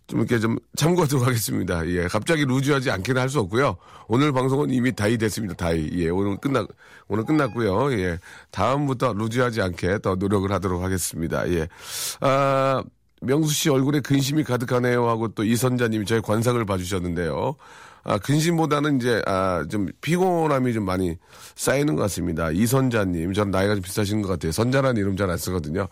[0.07, 1.87] 좀 이렇게 좀 참고하도록 하겠습니다.
[1.89, 3.77] 예, 갑자기 루즈하지 않게는 할 수 없고요.
[4.09, 5.55] 오늘 방송은 이미 다이 됐습니다.
[5.55, 5.91] 다이.
[5.95, 6.67] 예, 오늘 끝나,
[7.09, 7.93] 오늘 끝났고요.
[7.99, 8.19] 예,
[8.51, 11.49] 다음부터 루즈하지 않게 더 노력을 하도록 하겠습니다.
[11.51, 11.69] 예.
[12.21, 12.83] 아,
[13.21, 17.57] 명수 씨 얼굴에 근심이 가득하네요 하고 또 이선자님이 저희 관상을 봐주셨는데요.
[18.05, 21.17] 아, 근심보다는 이제, 아, 좀 피곤함이 좀 많이
[21.55, 22.51] 쌓이는 것 같습니다.
[22.51, 24.51] 이선자님, 저는 나이가 좀 비슷하신 것 같아요.
[24.51, 25.87] 선자라는 이름 잘 안 쓰거든요.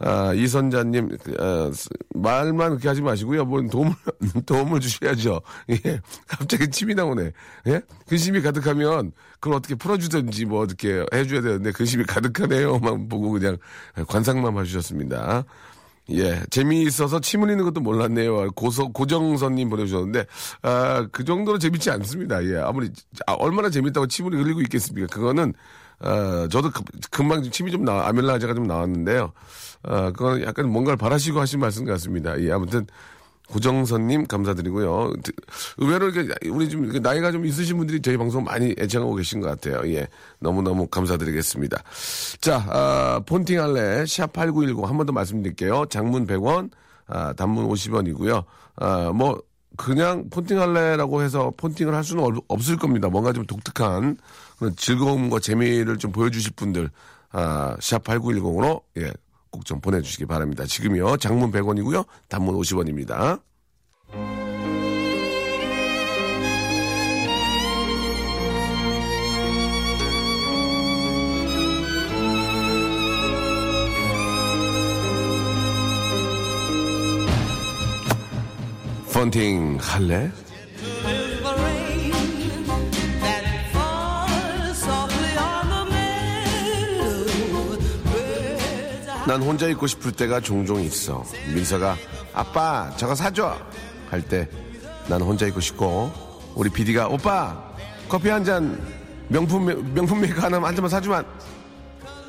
[0.00, 3.44] 아, 이선자님, 아, 스- 말만 그렇게 하지 마시고요.
[3.44, 3.92] 뭐 도움을,
[4.46, 5.40] 도움을 주셔야죠.
[5.70, 6.00] 예.
[6.26, 7.32] 갑자기 침이 나오네.
[7.66, 7.80] 예?
[8.08, 13.56] 근심이 가득하면 그걸 어떻게 풀어주든지 뭐 어떻게 해줘야 되는데 근심이 가득하네요 만 보고 그냥
[14.06, 15.44] 관상만 봐주셨습니다.
[16.10, 18.52] 예, 재미있어서 침 흘리는 것도 몰랐네요.
[18.52, 20.24] 고서, 고정선님 보내주셨는데,
[20.62, 22.42] 아, 그 정도로 재밌지 않습니다.
[22.46, 22.90] 예, 아무리,
[23.26, 25.06] 아, 얼마나 재밌다고 침을 흘리고 있겠습니까?
[25.14, 25.52] 그거는,
[26.00, 29.32] 아, 저도 그- 금방 좀 침이 좀 나, 아밀라제가 좀 나왔는데요.
[29.82, 32.40] 아, 그건 약간 뭔가를 바라시고 하신 말씀 같습니다.
[32.40, 32.86] 예, 아무튼,
[33.48, 35.14] 고정선님 감사드리고요.
[35.22, 35.32] 드-
[35.78, 39.80] 의외로 이렇게 우리 좀 나이가 좀 있으신 분들이 저희 방송 많이 애청하고 계신 것 같아요.
[39.90, 40.06] 예.
[40.38, 41.82] 너무 너무 감사드리겠습니다.
[42.42, 45.86] 자, 아, 폰팅 할래 샵 8910 한 번 더 말씀드릴게요.
[45.88, 46.70] 장문 100원,
[47.06, 48.44] 아, 단문 50원이고요.
[48.76, 49.40] 아, 뭐
[49.78, 53.08] 그냥 폰팅 할래라고 해서 폰팅을 할 수는 없- 없을 겁니다.
[53.08, 54.18] 뭔가 좀 독특한
[54.58, 56.90] 그런 즐거움과 재미를 좀 보여주실 분들
[57.30, 59.12] 아, 샵8910으로 예.
[59.50, 60.66] 꼭 좀 보내주시기 바랍니다.
[60.66, 63.40] 지금요, 장문 100원이고요, 단문 50원입니다.
[79.12, 80.30] 폰팅 할래?
[89.28, 91.22] 난 혼자 있고 싶을 때가 종종 있어.
[91.54, 91.96] 민서가
[92.32, 93.54] 아빠 저거 사줘
[94.10, 94.48] 할 때
[95.06, 96.10] 난 혼자 있고 싶고
[96.54, 97.62] 우리 비디가 오빠
[98.08, 98.80] 커피 한 잔
[99.28, 101.26] 명품 메- 명품 메이커 하나 한 잔만 사주면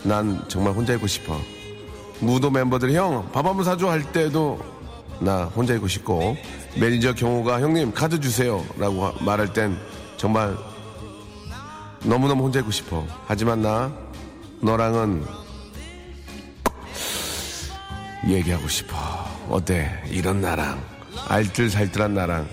[0.03, 1.39] 난 정말 혼자 있고 싶어.
[2.19, 4.59] 무도 멤버들 형 밥 한 번 사줘 할 때도
[5.21, 6.35] 나 혼자 있고 싶고
[6.77, 9.77] 매니저 경호가 형님 카드 주세요라고 하- 말할 땐
[10.17, 10.53] 정말
[12.03, 13.05] 너무너무 혼자 있고 싶어.
[13.25, 13.89] 하지만 나
[14.61, 15.23] 너랑은
[18.27, 18.95] 얘기하고 싶어.
[19.49, 20.03] 어때?
[20.09, 20.81] 이런 나랑
[21.27, 22.47] 알뜰살뜰한 나랑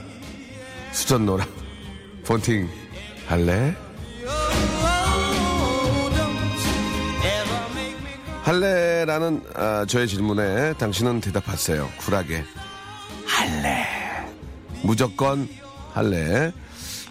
[0.93, 1.47] 수전 노랑
[2.25, 2.69] 폰팅
[3.27, 3.75] 할래?
[8.43, 11.91] 할래라는 아, 저의 질문에 당신은 대답하세요.
[11.99, 12.45] 쿨하게
[13.27, 13.85] 할래.
[14.85, 15.49] 무조건
[15.93, 16.53] 할래.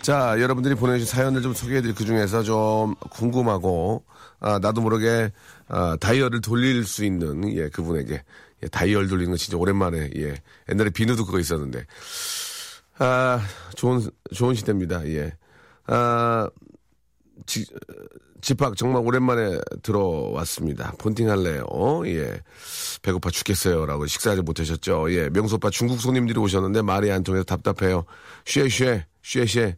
[0.02, 4.06] 자, 여러분들이 보내주신 사연을 좀 소개해드릴 그 중에서 좀 궁금하고,
[4.40, 5.32] 아, 나도 모르게,
[5.68, 8.24] 아, 다이얼을 돌릴 수 있는, 예, 그분에게
[8.64, 10.36] 예, 다이얼 돌리는 거 진짜 오랜만에, 예.
[10.70, 11.86] 옛날에 비누도 그거 있었는데.
[12.98, 13.42] 아,
[13.76, 14.02] 좋은,
[14.34, 15.34] 좋은 시대입니다, 예.
[15.88, 16.50] 아,
[17.46, 17.66] 지,
[18.42, 20.94] 집합 정말 오랜만에 들어왔습니다.
[21.00, 21.66] 폰팅 할래요?
[22.06, 22.42] 예.
[23.02, 23.86] 배고파 죽겠어요.
[23.88, 25.12] 라고 식사 아직 못 하셨죠?
[25.14, 25.30] 예.
[25.30, 28.06] 명수 오빠 중국 손님들이 오셨는데 말이 안 통해서 답답해요.
[28.46, 29.78] 쉬에, 쉬에, 쉬에, 쉬에.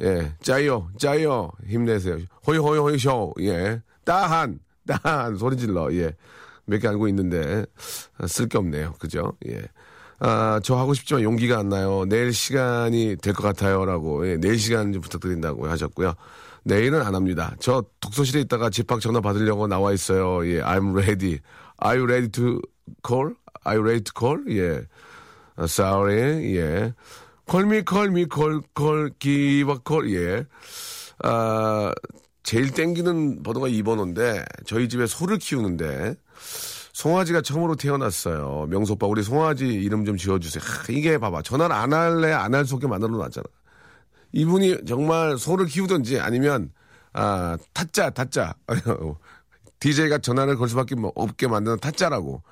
[0.00, 0.32] 예.
[0.42, 1.50] 짜요, 짜요.
[1.66, 2.18] 힘내세요.
[2.46, 3.34] 호이, 호이, 호이, 쇼.
[3.40, 3.82] 예.
[4.04, 5.36] 따한, 따한.
[5.36, 5.92] 소리 질러.
[5.94, 6.12] 예.
[6.66, 7.66] 몇 개 알고 있는데,
[8.26, 8.94] 쓸 게 없네요.
[8.98, 9.32] 그죠?
[9.48, 9.62] 예.
[10.20, 12.04] 아, 저 하고 싶지만 용기가 안 나요.
[12.08, 13.84] 내일 시간이 될 것 같아요.
[13.84, 14.26] 라고.
[14.28, 16.14] 예, 내일 시간 좀 부탁드린다고 하셨고요.
[16.62, 17.54] 내일은 안 합니다.
[17.58, 20.46] 저 독서실에 있다가 집합 전화 받으려고 나와 있어요.
[20.46, 21.40] 예, I'm ready.
[21.84, 22.60] Are you ready to
[23.06, 23.34] call?
[23.66, 24.44] Are you ready to call?
[24.48, 24.86] 예.
[25.56, 26.56] 아, sorry.
[26.56, 26.94] 예.
[27.46, 30.10] Call me, call me, call, call, give a call.
[30.14, 30.46] 예.
[31.22, 31.92] 아,
[32.42, 36.14] 제일 땡기는 번호가 2번호인데, 저희 집에 소를 키우는데,
[36.92, 38.66] 송아지가 처음으로 태어났어요.
[38.70, 40.62] 명수 오빠, 우리 송아지 이름 좀 지어주세요.
[40.64, 41.42] 하, 이게 봐봐.
[41.42, 43.44] 전화를 안 할래, 안할 속에 만들어 놨잖아.
[44.32, 46.72] 이분이 정말 소를 키우든지 아니면,
[47.12, 48.54] 아, 타짜, 타짜.
[49.80, 52.42] DJ가 전화를 걸 수밖에 뭐 없게 만드는 타짜라고.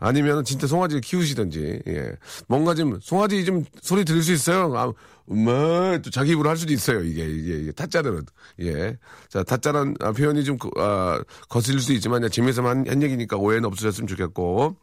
[0.00, 2.12] 아니면 진짜 송아지를 키우시든지, 예.
[2.48, 4.74] 뭔가 좀, 송아지 좀 소리 들을 수 있어요.
[4.76, 4.92] 아,
[5.28, 7.02] 엄마, 또 자기 입으로 할 수도 있어요.
[7.02, 8.24] 이게, 이게, 이게 타짜들은.
[8.62, 8.96] 예.
[9.28, 13.66] 자, 타짜란 아, 표현이 좀, 그, 아, 거슬릴 수 있지만, 재미있어만 한, 한 얘기니까 오해는
[13.66, 14.76] 없으셨으면 좋겠고.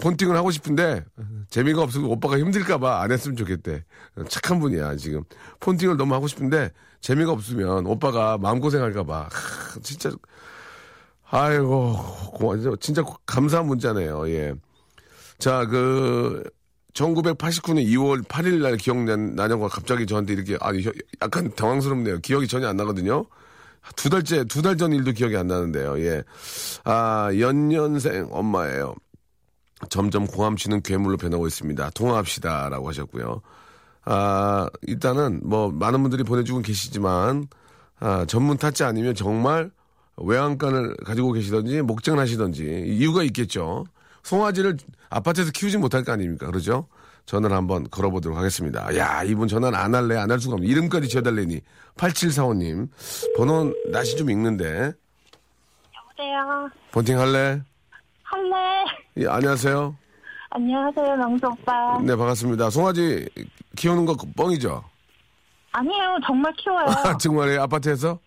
[0.00, 1.04] 폰팅을 하고 싶은데,
[1.50, 3.84] 재미가 없어서 오빠가 힘들까봐 안 했으면 좋겠대.
[4.28, 5.22] 착한 분이야, 지금.
[5.60, 9.28] 폰팅을 너무 하고 싶은데, 재미가 없으면 오빠가 마음 고생할까봐.
[9.30, 10.10] 하, 진짜,
[11.30, 11.94] 아이고,
[12.32, 14.28] 고- 진짜 감사한 문자네요.
[14.30, 14.54] 예.
[15.38, 16.42] 자, 그,
[16.94, 20.90] 1989년 2월 8일 날 기억나는 거 갑자기 저한테 이렇게, 아, 혀-
[21.22, 22.18] 약간 당황스럽네요.
[22.20, 23.26] 기억이 전혀 안 나거든요.
[23.96, 25.98] 두 달째, 두 달 전 일도 기억이 안 나는데요.
[26.00, 26.22] 예.
[26.84, 28.94] 아, 연년생 엄마예요.
[29.90, 31.90] 점점 공함치는 괴물로 변하고 있습니다.
[31.90, 32.68] 통화합시다.
[32.70, 33.42] 라고 하셨고요.
[34.06, 37.46] 아, 일단은 뭐, 많은 분들이 보내주고 계시지만,
[38.00, 39.70] 아, 전문 타짜 아니면 정말
[40.20, 43.84] 외양간을 가지고 계시던지, 목장을 하시던지, 이유가 있겠죠.
[44.22, 44.76] 송아지를
[45.10, 46.46] 아파트에서 키우지 못할 거 아닙니까?
[46.46, 46.86] 그러죠?
[47.26, 48.94] 전화를 한번 걸어보도록 하겠습니다.
[48.96, 50.66] 야, 이분 전화는 안 할래, 안 할 수가 없네.
[50.66, 51.60] 이름까지 지어달래니.
[51.96, 52.88] 8745님.
[53.36, 54.92] 번호 낯이 좀 읽는데.
[55.94, 56.70] 여보세요.
[56.92, 57.62] 본팅 할래?
[58.22, 58.84] 할래.
[59.18, 59.94] 예, 안녕하세요.
[60.50, 61.98] 안녕하세요, 명수 오빠.
[62.00, 62.70] 네, 반갑습니다.
[62.70, 63.28] 송아지
[63.76, 64.82] 키우는 거 뻥이죠?
[65.72, 66.86] 아니에요, 정말 키워요.
[67.04, 67.62] 아, 정말요?
[67.62, 68.18] 아파트에서?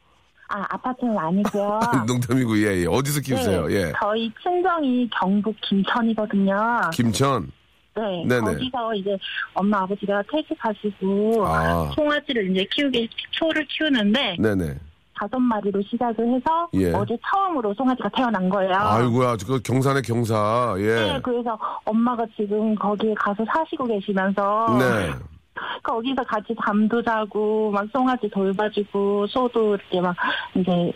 [0.51, 1.79] 아, 아파트는 아니고요.
[2.07, 2.85] 농담이고, 예, 예.
[2.85, 3.67] 어디서 키우세요?
[3.67, 3.93] 네, 예.
[3.99, 6.81] 저희 친정이 경북 김천이거든요.
[6.93, 7.51] 김천.
[7.95, 8.53] 네, 네네.
[8.53, 9.17] 거기서 이제
[9.53, 11.91] 엄마 아버지가 퇴직하시고 아.
[11.93, 14.77] 송아지를 이제 키우게 소를 키우는데 네네.
[15.13, 16.93] 다섯 마리로 시작을 해서 예.
[16.93, 18.73] 어제 처음으로 송아지가 태어난 거예요.
[18.73, 20.73] 아이고야, 그 경산의 경사.
[20.79, 20.83] 예.
[20.83, 25.11] 네, 그래서 엄마가 지금 거기에 가서 사시고 계시면서 네.
[25.83, 30.15] 거기서 같이 잠도 자고 막 송아지 돌봐주고 소도 이렇게 막
[30.55, 30.91] 이제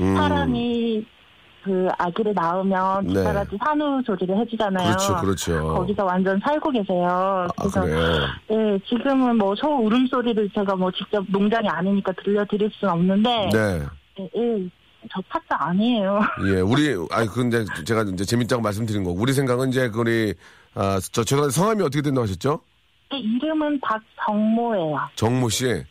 [0.00, 0.14] 음.
[0.16, 1.04] 사람이
[1.64, 3.14] 그 아기를 낳으면 네.
[3.14, 4.86] 뒷바라지 산후 조리를 해주잖아요.
[4.88, 5.74] 그렇죠, 그렇죠.
[5.74, 7.06] 거기서 완전 살고 계세요.
[7.08, 8.26] 아, 그래서 그래요?
[8.50, 13.82] 예, 지금은 뭐 소 울음소리를 제가 뭐 직접 농장이 아니니까 들려드릴 수는 없는데 네.
[14.20, 14.68] 예, 예,
[15.12, 16.20] 저 타짜 아니에요.
[16.46, 19.10] 예, 우리, 아니, 그, 이제, 제가 이제 재밌다고 말씀드린 거.
[19.10, 20.34] 우리 생각은 이제, 그 우리,
[20.74, 22.60] 아, 저, 죄송한데 성함이 어떻게 된다고 하셨죠?
[23.14, 24.98] 예, 이름은 박정모예요.
[25.14, 25.64] 정모 씨.
[25.64, 25.84] 네.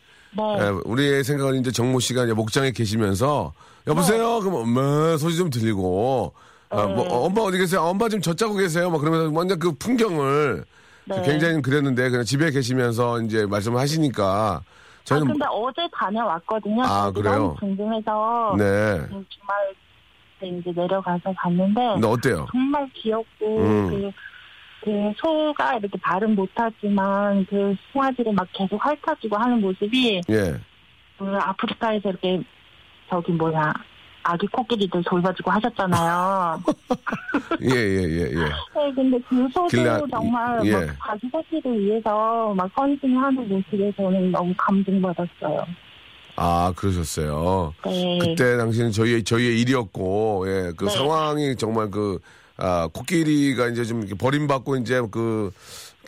[0.60, 3.52] 예, 우리의 생각은 이제 정모 씨가 이제 목장에 계시면서,
[3.86, 4.40] 여보세요?
[4.40, 6.32] 그럼 엄마 소리 좀 들리고,
[6.70, 7.08] 아, 뭐, 네.
[7.10, 7.80] 어, 엄마 어디 계세요?
[7.80, 8.90] 아, 엄마 지금 젖 자고 계세요?
[8.90, 10.64] 막 그러면서 완전 그 풍경을
[11.06, 11.22] 네.
[11.22, 14.60] 굉장히 그랬는데, 그냥 집에 계시면서 이제 말씀을 하시니까, 아,
[15.04, 16.82] 저는, 근데 어제 다녀왔거든요.
[16.84, 17.56] 아, 그래요?
[17.58, 18.98] 궁금해서 네.
[19.08, 19.74] 그 주말
[20.38, 22.46] 때 이제 내려가서 봤는데 근데 어때요?
[22.52, 23.90] 정말 귀엽고 음.
[23.90, 24.12] 그,
[24.88, 30.54] 그 소가 이렇게 발은 못하지만 그 송아지를 막 계속 핥아주고 하는 모습이 예.
[31.18, 32.40] 그 아프리카에서 이렇게
[33.10, 33.70] 저기 뭐냐
[34.22, 36.62] 아기 코끼리들 돌봐주고 하셨잖아요.
[37.62, 38.34] 예, 예, 예, 예.
[38.74, 40.72] 네, 근데 그 소도 길라- 정말 예.
[40.72, 45.66] 막 자기 새끼를 위해서 막 헌신하는 모습에 저는 너무 감동받았어요.
[46.36, 47.74] 아, 그러셨어요.
[47.84, 48.18] 네.
[48.20, 50.90] 그때 당시는 저희 저희의 일이었고, 예, 그 네.
[50.90, 52.20] 상황이 정말 그,
[52.58, 55.50] 아, 코끼리가 이제 좀 이렇게 버림받고 이제 그,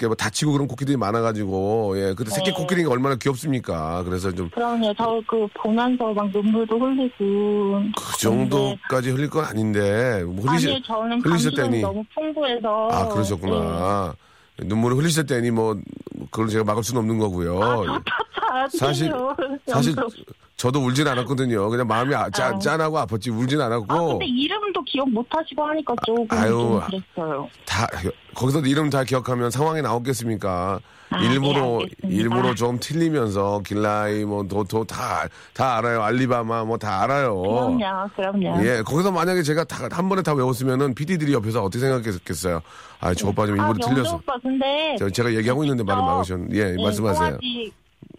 [0.03, 2.57] 뭐 다치고 그런 코끼리들이 많아가지고, 예, 그때 새끼 네.
[2.57, 4.03] 코끼리가 얼마나 귀엽습니까?
[4.05, 4.93] 그래서 좀 그럼요.
[4.95, 7.83] 저 그 보면서 막 눈물도 흘리고.
[7.97, 11.23] 그 정도까지 흘릴 건 아닌데, 뭐 흘리시, 아니요, 저는
[11.55, 11.81] 때니.
[11.83, 12.89] 너무 풍부해서.
[12.91, 14.15] 아, 그러셨구나.
[14.63, 15.77] 눈물을 흘리실 때니 뭐,
[16.31, 17.61] 그걸 제가 막을 수는 없는 거고요.
[17.61, 17.93] 네.
[18.51, 19.13] 아, 사실-.
[19.67, 19.95] 사실.
[20.61, 21.71] 저도 울진 않았거든요.
[21.71, 22.59] 그냥 마음이 아, 짠, 아.
[22.59, 23.87] 짠하고 아팠지 울진 않았고.
[23.89, 26.51] 아, 근데 이름도 기억 못 하시고 하니까 조금 아유.
[26.51, 26.81] 좀
[27.17, 27.49] 그랬어요.
[27.65, 27.87] 다
[28.35, 30.79] 거기서 이름 다 기억하면 상황이 나오겠습니까?
[31.13, 32.09] 아, 일부러 네.
[32.15, 36.03] 일부러 좀 틀리면서 길라이 뭐도다다 다 알아요.
[36.03, 37.41] 알리바마 뭐 다 알아요.
[37.41, 38.63] 그럼요, 그럼요.
[38.67, 42.61] 예, 거기서 만약에 제가 다 한 번에 다 외웠으면은 PD들이 옆에서 어떻게 생각했겠어요?
[43.01, 44.17] 아, 저 오빠 좀 아, 일부러 명수 틀려서.
[44.17, 47.39] 오빠, 근데 저, 제가 얘기하고 있는데 말을 막으셨는데, 예, 네, 말씀하세요.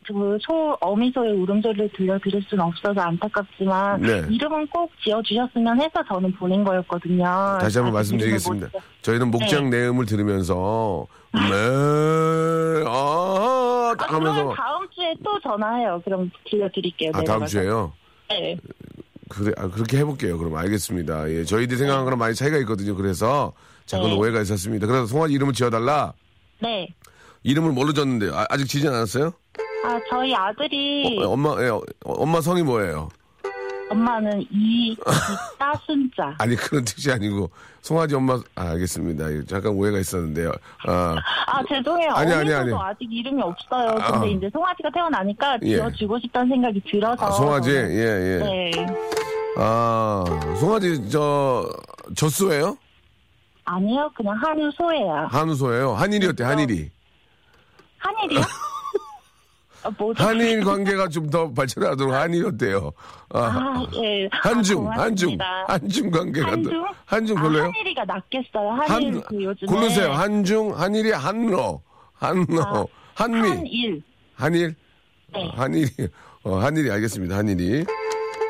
[0.07, 4.25] 그소 어미소의 울음소리를 들려드릴 수는 없어서 안타깝지만 네.
[4.29, 7.23] 이름은 꼭 지어주셨으면 해서 저는 보낸 거였거든요.
[7.59, 8.67] 다시 한번 아직 말씀드리겠습니다.
[8.67, 9.79] 이름을 못 저희는 목장 네.
[9.79, 14.53] 내음을 들으면서, 네, 아, 딱 아, 하면서.
[14.55, 16.01] 다음 주에 또 전화해요.
[16.03, 17.11] 그럼 들려드릴게요.
[17.13, 17.45] 아, 다음.
[17.45, 17.93] 주에요?
[18.29, 18.57] 네.
[19.29, 20.37] 그래, 아, 그렇게 해볼게요.
[20.37, 21.29] 그럼 알겠습니다.
[21.29, 22.95] 예, 저희들이 생각한 거랑 많이 차이가 있거든요.
[22.95, 23.53] 그래서
[23.85, 24.15] 작은 네.
[24.15, 24.87] 오해가 있었습니다.
[24.87, 26.13] 그래서 송아지 이름을 지어달라.
[26.59, 26.87] 네.
[27.43, 29.33] 이름을 뭘로 졌는데 아, 직 지진 않았어요?
[29.83, 33.09] 아, 저희 아들이 어, 엄마, 예, 어, 엄마 성이 뭐예요?
[33.89, 34.95] 엄마는 이, 이
[35.59, 36.33] 따 순자.
[36.39, 37.49] 아니 그런 뜻이 아니고
[37.81, 39.31] 송아지 엄마 아, 알겠습니다.
[39.33, 40.51] 예, 잠깐 오해가 있었는데요.
[40.87, 41.15] 아,
[41.47, 42.11] 아, 죄송해요.
[42.11, 42.71] 아니, 아니, 아니.
[42.73, 43.95] 아직 이름이 없어요.
[43.95, 44.37] 근데 아.
[44.37, 45.75] 이제 송아지가 태어나니까 예.
[45.75, 47.25] 지어주고 싶다는 생각이 들어서.
[47.25, 48.37] 아, 송아지 저는- 예 예.
[48.39, 48.87] 네.
[49.57, 50.23] 아
[50.59, 51.67] 송아지 저
[52.15, 52.77] 젖소예요?
[53.65, 55.27] 아니요, 그냥 한우소예요.
[55.31, 55.93] 한우소예요.
[55.95, 56.89] 한일이었대 한일이.
[57.97, 58.39] 한일이요?
[59.83, 59.91] 아?
[60.17, 62.91] 한일 관계가 좀 더 발전하도록 한일이었대요.
[63.29, 64.27] 아, 아, 예.
[64.31, 65.37] 한중, 아, 한중.
[65.67, 66.85] 한중 관계가 더- 한중?
[67.05, 67.63] 한중 아, 별로요?
[67.63, 68.69] 한일이가 낫겠어요.
[68.71, 69.67] 한일 한 그 요즘에.
[69.71, 70.11] 고르세요.
[70.11, 71.79] 한중, 한일이 한러,
[72.13, 74.03] 한러, 아, 한미, 한일.
[74.35, 74.75] 한일,
[75.33, 75.45] 네.
[75.47, 75.87] 어, 한일이,
[76.43, 77.37] 어, 한일이 알겠습니다.
[77.37, 77.85] 한일이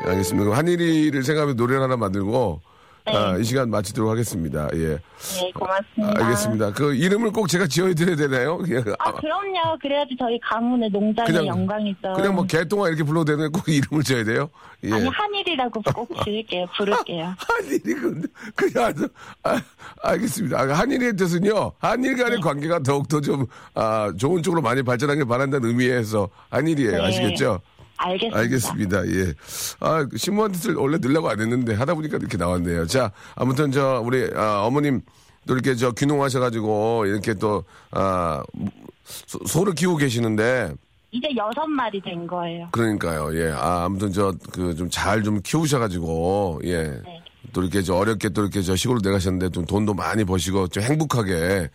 [0.04, 0.44] 알겠습니다.
[0.44, 2.60] 그럼 한일이를 생각하면 노래를 하나 만들고
[3.04, 3.16] 네.
[3.16, 4.68] 아, 이 시간 마치도록 하겠습니다.
[4.74, 6.24] 예, 네, 고맙습니다.
[6.24, 6.72] 알겠습니다.
[6.72, 8.60] 그 이름을 꼭 제가 지어드려야 되나요?
[8.68, 9.76] 예, 아, 아, 그럼요.
[9.80, 12.12] 그래야지 저희 가문의 농장의 그냥- 영광이죠.
[12.14, 13.50] 그냥 뭐 개똥아 이렇게 불러도 되나요?
[13.50, 14.48] 꼭 이름을 지어야 돼요?
[14.84, 14.92] 예.
[14.92, 16.66] 아니, 한일이라고 꼭 지을게요.
[16.76, 17.34] 부를게요.
[17.38, 18.22] 한일이 그
[18.54, 18.94] 그냥
[19.42, 19.60] 아,
[20.04, 20.60] 알겠습니다.
[20.60, 21.72] 아, 한일의 뜻은요.
[21.78, 22.40] 한일 간의 네.
[22.40, 26.92] 관계가 더욱더 좀 아, 좋은 쪽으로 많이 발전하길 바란다는 의미에서 한일이에요.
[26.92, 27.00] 네.
[27.08, 27.60] 아시겠죠?
[28.02, 28.38] 알겠습니다.
[28.38, 29.06] 알겠습니다.
[29.08, 29.34] 예.
[29.80, 30.06] 아,
[30.48, 32.86] 뜻을 원래 넣으려고 안 했는데 하다 보니까 이렇게 나왔네요.
[32.86, 35.00] 자, 아무튼 저 우리 아, 어머님
[35.46, 38.42] 또 이렇게 저 귀농하셔가지고 이렇게 또 아,
[39.04, 40.72] 소, 소를 키우고 계시는데
[41.10, 42.68] 이제 여섯 마리 된 거예요.
[42.72, 43.36] 그러니까요.
[43.38, 43.52] 예.
[43.52, 46.82] 아, 아무튼 저 그 좀 잘 좀 키우셔가지고 예.
[46.84, 47.22] 네.
[47.52, 51.68] 또 이렇게 저 어렵게 또 이렇게 저 시골로 내가셨는데 좀 돈도 많이 버시고 좀 행복하게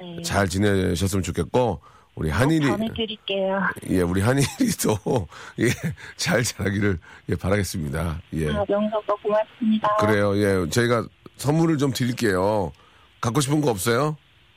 [0.00, 0.22] 네.
[0.22, 1.80] 잘 지내셨으면 좋겠고
[2.18, 3.60] 우리 한일이 전해드릴게요.
[3.90, 4.48] 예 우리 한일이
[4.82, 8.20] 또예잘 자라기를 예 바라겠습니다.
[8.34, 9.96] 예 아, 명석과 고맙습니다.
[10.00, 10.36] 그래요.
[10.36, 12.72] 예 저희가 선물을 좀 드릴게요.
[13.20, 14.16] 갖고 싶은 거 없어요?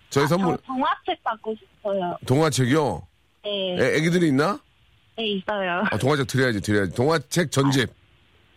[0.09, 2.17] 저희 아, 선물 저 동화책 받고 싶어요.
[2.25, 3.07] 동화책이요.
[3.43, 4.59] 네, 애, 애기들이 있나?
[5.15, 5.83] 네 있어요.
[5.91, 6.95] 아, 동화책 드려야지 드려야지.
[6.95, 7.91] 동화책 전집.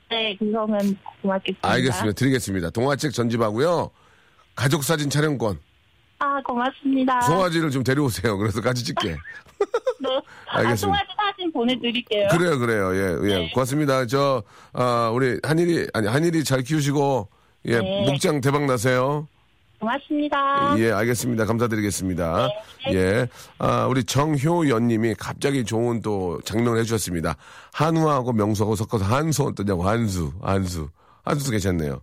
[0.09, 1.69] 네, 그거면 고맙겠습니다.
[1.69, 2.15] 알겠습니다.
[2.15, 2.71] 드리겠습니다.
[2.71, 3.91] 동화책 전집하고요.
[4.57, 5.59] 가족 사진 촬영권.
[6.19, 7.21] 아, 고맙습니다.
[7.23, 8.37] 송아지를 좀 데려오세요.
[8.39, 9.09] 그래서 같이 찍게.
[10.01, 10.23] 네.
[10.49, 10.71] 알겠습니다.
[10.73, 12.29] 아, 송아지 사진 보내드릴게요.
[12.29, 12.95] 그래요, 그래요.
[12.95, 13.39] 예, 예.
[13.39, 13.51] 네.
[13.53, 14.07] 고맙습니다.
[14.07, 17.29] 저, 아, 우리 한일이, 아니, 한일이 잘 키우시고,
[17.67, 18.05] 예, 네.
[18.07, 19.27] 목장 대박 나세요.
[19.81, 20.75] 고맙습니다.
[20.79, 21.45] 예, 알겠습니다.
[21.45, 22.49] 감사드리겠습니다.
[22.87, 22.95] 네.
[22.95, 23.29] 예.
[23.59, 27.37] 아, 우리 정효연 님이 갑자기 좋은 또 장면을 해주셨습니다.
[27.73, 30.89] 한우하고 명수하고 섞어서 한수 어떠냐고, 한수, 한수.
[31.25, 32.01] 한수도 괜찮네요.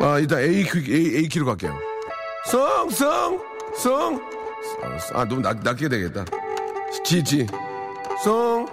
[0.00, 1.76] 아, 이따 A, 퀴- A, A 키로 갈게요.
[2.46, 3.38] 성, 성,
[3.76, 4.20] 성.
[5.12, 6.24] 아, 너무 낮, 낮게 되겠다.
[7.04, 7.46] 지, 지.
[8.24, 8.66] 성,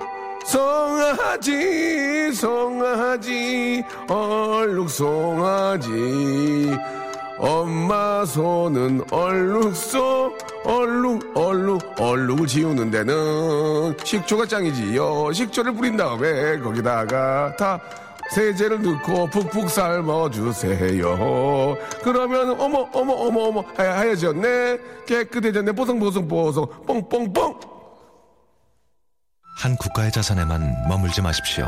[0.45, 5.91] 송아지, 송아지, 얼룩 송아지.
[7.37, 10.33] 엄마 손은 얼룩소,
[10.63, 15.33] 얼룩, 얼룩, 얼룩을 지우는 데는 식초가 짱이지요.
[15.33, 17.77] 식초를 뿌린 다음에 거기다가 다
[18.31, 21.17] 세제를 넣고 푹푹 삶아주세요.
[22.03, 24.77] 그러면 어머, 어머, 어머, 어머, 하얘졌네.
[25.07, 25.71] 깨끗해졌네.
[25.73, 27.59] 뽀송뽀송뽀송, 뽕뽕뽕.
[29.57, 31.67] 한 국가의 자산에만 머물지 마십시오.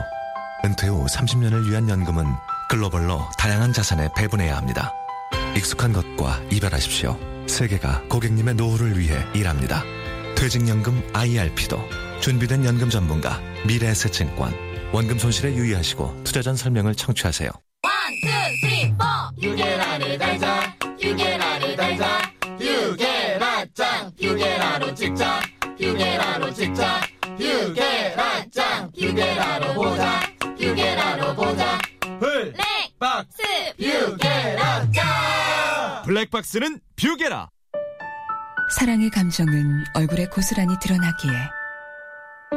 [0.65, 2.25] 은퇴 후 30년을 위한 연금은
[2.69, 4.93] 글로벌로 다양한 자산에 배분해야 합니다.
[5.55, 7.17] 익숙한 것과 이별하십시오.
[7.47, 9.83] 세계가 고객님의 노후를 위해 일합니다.
[10.35, 11.79] 퇴직연금 IRP도
[12.19, 17.51] 준비된 연금 전문가 미래에셋증권 원금 손실에 유의하시고 투자 전 설명을 청취하세요.
[19.39, 20.75] 유계란을 달자.
[20.99, 22.21] 유계란을 달자.
[22.59, 25.41] 유계란짱 유계란으로 찍자.
[25.79, 27.01] 유계란으로 찍자.
[27.39, 30.21] 유계란짱 유계란으로 보자.
[30.59, 31.77] 유계란으로 보자.
[32.19, 33.43] 블랙박스.
[33.79, 35.05] 뷰게라짱
[36.05, 37.49] 블랙박스는 뷰게라.
[38.75, 41.31] 사랑의 감정은 얼굴에 고스란히 드러나기에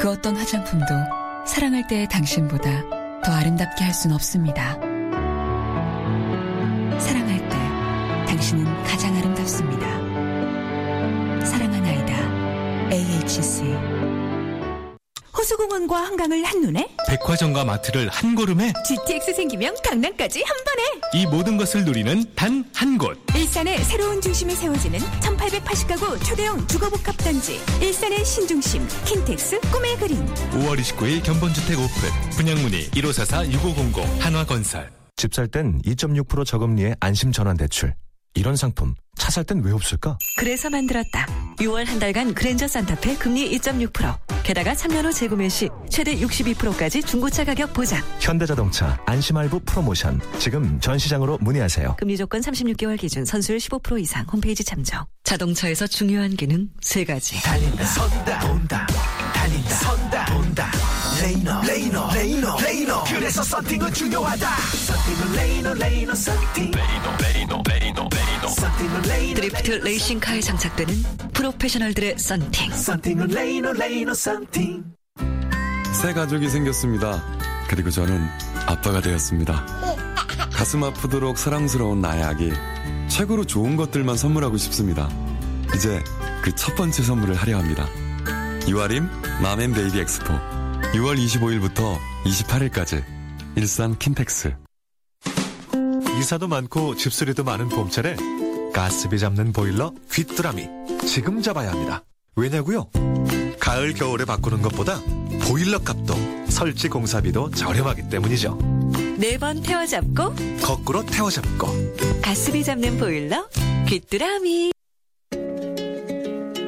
[0.01, 2.71] 그 어떤 화장품도 사랑할 때의 당신보다
[3.25, 4.75] 더 아름답게 할 순 없습니다.
[7.01, 7.57] 사랑할 때
[8.29, 9.85] 당신은 가장 아름답습니다.
[11.45, 12.91] 사랑하나이다.
[12.93, 13.65] AHC
[15.41, 21.83] 호수공원과 한강을 한눈에 백화점과 마트를 한 걸음에 GTX 생기면 강남까지 한 번에 이 모든 것을
[21.87, 23.19] 누리는 단 한 곳.
[23.35, 32.31] 일산의 새로운 중심이 세워지는 1880가구 초대형 주거복합단지 일산의 신중심 킨텍스 꿈에그린 5월 29일 견본주택 오픈.
[32.37, 34.91] 분양문의 1544-6500 한화건설.
[35.17, 37.95] 집 살 땐 2.6% 저금리의 안심 전환 대출.
[38.35, 40.19] 이런 상품 차 살 땐 왜 없을까?
[40.39, 41.27] 그래서 만들었다.
[41.59, 44.19] 6월 한 달간 그랜저 산타페 금리 2.6%.
[44.45, 48.03] 게다가 3년 후 재구매 시 최대 62%까지 중고차 가격 보장.
[48.21, 50.21] 현대자동차 안심할부 프로모션.
[50.39, 51.97] 지금 전시장으로 문의하세요.
[51.99, 54.97] 금리 조건 36개월 기준 선수율 15% 이상 홈페이지 참조.
[55.25, 57.41] 자동차에서 중요한 기능 세 가지.
[57.43, 58.87] 달린다 선다 온다
[59.35, 60.71] 달린다 선다 온다
[61.21, 66.71] 레이노 레이노 레이노 레이노 그래서 썬팅은 중요하다 썬팅은 레이노 레이노 썬팅
[69.35, 70.95] 드리프트 레이싱카에 장착되는
[71.33, 72.71] 프로페셔널들의 썬팅
[75.93, 77.23] 새 가족이 생겼습니다.
[77.69, 78.21] 그리고 저는
[78.67, 79.67] 아빠가 되었습니다.
[80.53, 82.53] 가슴 아프도록 사랑스러운 나의 아기.
[83.09, 85.09] 최고로 좋은 것들만 선물하고 싶습니다.
[85.75, 86.03] 이제
[86.43, 87.87] 그 첫 번째 선물을 하려 합니다.
[88.69, 89.09] 유아림
[89.43, 90.33] 맘앤베이비 엑스포.
[90.93, 93.05] 6월 25일부터 28일까지.
[93.57, 94.55] 일산 킨텍스.
[96.21, 98.15] 이사도 많고 집수리도 많은 봄철에
[98.75, 100.69] 가스비 잡는 보일러 귀뚜라미
[101.07, 102.05] 지금 잡아야 합니다.
[102.37, 102.91] 왜냐고요?
[103.59, 105.01] 가을 겨울에 바꾸는 것보다
[105.49, 106.15] 보일러 값도
[106.51, 108.59] 설치 공사비도 저렴하기 때문이죠.
[109.19, 111.67] 네 번 태워잡고 거꾸로 태워잡고
[112.23, 113.49] 가스비 잡는 보일러
[113.89, 114.73] 귀뚜라미.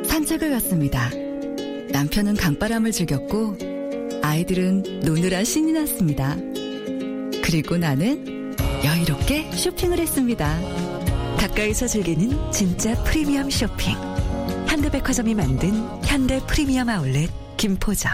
[0.06, 1.10] 산책을 갔습니다.
[1.90, 3.58] 남편은 강바람을 즐겼고
[4.22, 6.36] 아이들은 노느라 신이 났습니다.
[7.42, 8.41] 그리고 나는
[8.84, 10.58] 여유롭게 쇼핑을 했습니다.
[11.38, 13.94] 가까이서 즐기는 진짜 프리미엄 쇼핑.
[14.66, 15.72] 현대백화점이 만든
[16.02, 18.12] 현대 프리미엄 아울렛 김포점.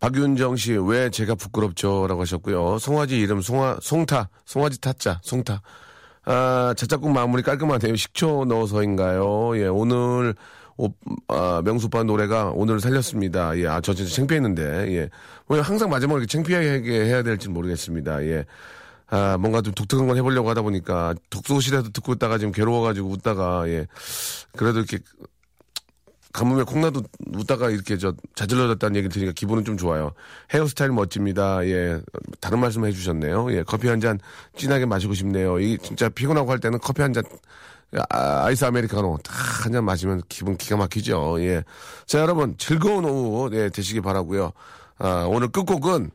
[0.00, 2.08] 박윤정 씨, 왜 제가 부끄럽죠?
[2.08, 2.78] 라고 하셨고요.
[2.80, 5.62] 송아지 이름, 송아, 송타, 송아지 타짜, 송타.
[6.24, 7.94] 아, 자작곡 마무리 깔끔하네요.
[7.94, 9.56] 식초 넣어서인가요?
[9.58, 10.34] 예, 오늘,
[10.76, 10.88] 오,
[11.28, 13.56] 아, 명수빠 노래가 오늘 살렸습니다.
[13.58, 15.10] 예, 아, 저 진짜 창피했는데, 예.
[15.48, 18.24] 왜 항상 마지막에 이렇게 창피하게 해야 될지 모르겠습니다.
[18.24, 18.44] 예.
[19.14, 23.86] 아, 뭔가 좀 독특한 걸 해보려고 하다 보니까 독소실에서 듣고 있다가 지금 괴로워가지고 웃다가, 예.
[24.56, 24.98] 그래도 이렇게
[26.32, 27.02] 가뭄에 콩나도
[27.34, 30.12] 웃다가 이렇게 저 자질러졌다는 얘기를 들으니까 기분은 좀 좋아요.
[30.54, 31.62] 헤어스타일 멋집니다.
[31.66, 32.00] 예.
[32.40, 33.52] 다른 말씀 해주셨네요.
[33.52, 33.62] 예.
[33.64, 34.18] 커피 한 잔
[34.56, 35.60] 진하게 마시고 싶네요.
[35.60, 37.22] 이 진짜 피곤하고 할 때는 커피 한 잔,
[38.08, 39.32] 아, 아이스 아메리카노 딱
[39.66, 41.36] 한 잔 마시면 기분 기가 막히죠.
[41.40, 41.64] 예.
[42.06, 44.52] 자, 여러분 즐거운 오후 예, 되시기 바라고요
[44.98, 46.10] 아, 오늘 끝곡은,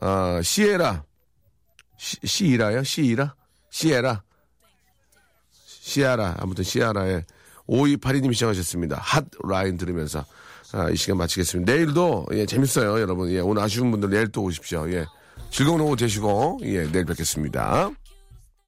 [0.00, 1.04] 아, 시에라.
[1.96, 2.82] 시, 시이라요?
[2.84, 3.34] 시이라?
[3.70, 4.22] 시에라?
[5.66, 6.36] 시아라.
[6.38, 7.24] 아무튼 시아라의
[7.68, 8.96] 5282님 시청하셨습니다.
[9.00, 10.24] 핫 라인 들으면서
[10.72, 11.72] 아, 이 시간 마치겠습니다.
[11.72, 13.30] 내일도 예, 재밌어요, 여러분.
[13.30, 14.90] 예, 오늘 아쉬운 분들 내일 또 오십시오.
[14.90, 15.06] 예.
[15.50, 17.90] 즐거운 오후 되시고 예, 내일 뵙겠습니다.